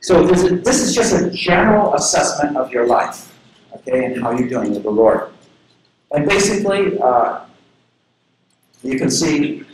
[0.00, 3.36] So this is, this is just a general assessment of your life,
[3.74, 5.32] okay, and how you're doing with the Lord.
[6.12, 7.46] And basically, uh,
[8.82, 9.64] you can see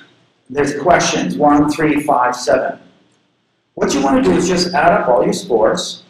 [0.49, 2.79] there's questions one, three, five, seven.
[3.75, 6.05] What you want to do is just add up all your scores.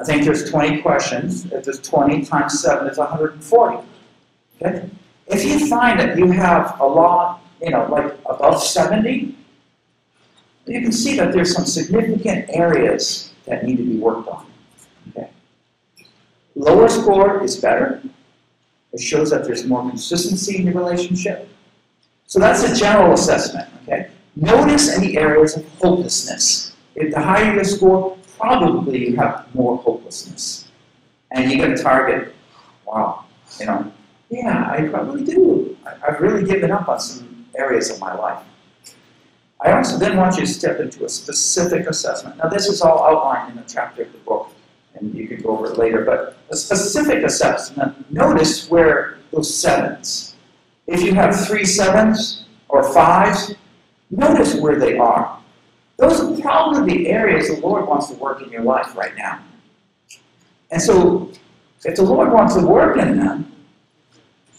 [0.00, 1.46] I think there's 20 questions.
[1.52, 3.86] If there's 20 times 7 is 140.
[4.60, 4.90] Okay?
[5.32, 9.36] If you find that you have a lot, you know, like above 70,
[10.66, 14.46] you can see that there's some significant areas that need to be worked on.
[15.10, 15.30] Okay?
[16.54, 18.02] Lower score is better.
[18.92, 21.48] It shows that there's more consistency in your relationship.
[22.26, 23.68] So that's a general assessment.
[23.82, 24.10] Okay?
[24.36, 26.74] Notice any areas of hopelessness.
[26.94, 30.68] If the higher your score, probably you have more hopelessness.
[31.30, 32.34] And you a target,
[32.84, 33.24] wow,
[33.58, 33.90] you know,
[34.32, 35.76] yeah, I probably do.
[35.84, 38.42] I've really given up on some areas of my life.
[39.60, 42.38] I also then want you to step into a specific assessment.
[42.38, 44.50] Now, this is all outlined in a chapter of the book,
[44.94, 50.34] and you can go over it later, but a specific assessment, notice where those sevens,
[50.86, 53.54] if you have three sevens or fives,
[54.10, 55.38] notice where they are.
[55.98, 59.40] Those are probably the areas the Lord wants to work in your life right now.
[60.70, 61.30] And so,
[61.84, 63.51] if the Lord wants to work in them,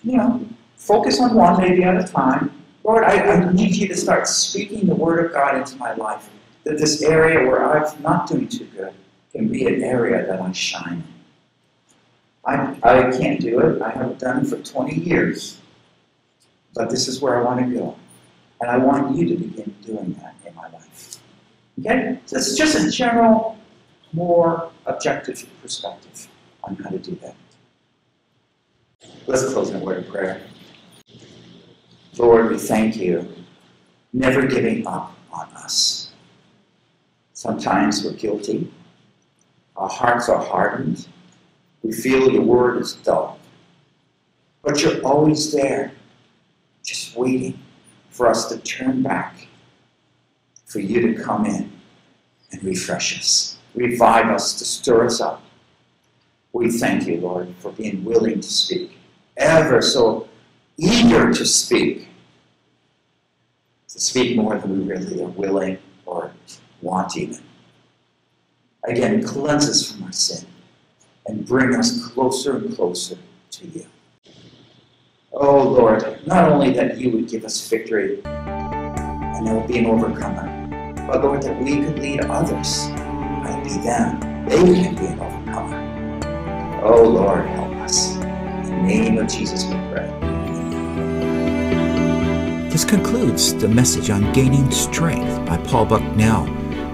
[0.04, 0.46] you know,
[0.78, 2.52] focus on one maybe at a time.
[2.84, 6.30] Lord, I, I need you to start speaking the Word of God into my life.
[6.66, 8.94] That this area where I'm not doing too good
[9.32, 11.04] can be an area that I shine in.
[12.46, 13.82] I, I can't do it.
[13.82, 15.62] I haven't done it for 20 years
[16.74, 17.96] but this is where I want to go.
[18.62, 21.20] And I want you to begin doing that in my life.
[21.80, 22.20] Okay?
[22.26, 23.58] So it's just a general,
[24.14, 26.28] more objective perspective
[26.64, 27.36] on how to do that.
[29.28, 30.42] Let's close in a word of prayer.
[32.18, 33.28] Lord, we thank you,
[34.12, 36.12] never giving up on us.
[37.34, 38.72] Sometimes we're guilty.
[39.76, 41.08] Our hearts are hardened.
[41.82, 43.40] We feel your word is dull.
[44.62, 45.92] But you're always there
[46.84, 47.60] just waiting
[48.10, 49.48] for us to turn back,
[50.66, 51.72] for you to come in
[52.52, 55.43] and refresh us, revive us, to stir us up.
[56.54, 58.96] We thank you, Lord, for being willing to speak,
[59.38, 60.30] ever so
[60.78, 62.08] eager to speak,
[63.90, 66.32] to speak more than we really are willing or
[66.82, 67.44] want even.
[68.86, 70.46] Again, cleanse us from our sin
[71.26, 73.18] and bring us closer and closer
[73.52, 73.86] to you.
[75.32, 79.88] Oh Lord, not only that you would give us victory and that we'll be an
[79.88, 80.48] overcomer,
[81.08, 82.86] but Lord, that we could lead others.
[82.90, 84.20] I'd be them.
[84.48, 85.43] They can be an overcomer.
[86.86, 88.16] Oh Lord, help us.
[88.16, 90.10] In the name of Jesus we pray.
[92.70, 96.46] This concludes the message on gaining strength by Paul Bucknell,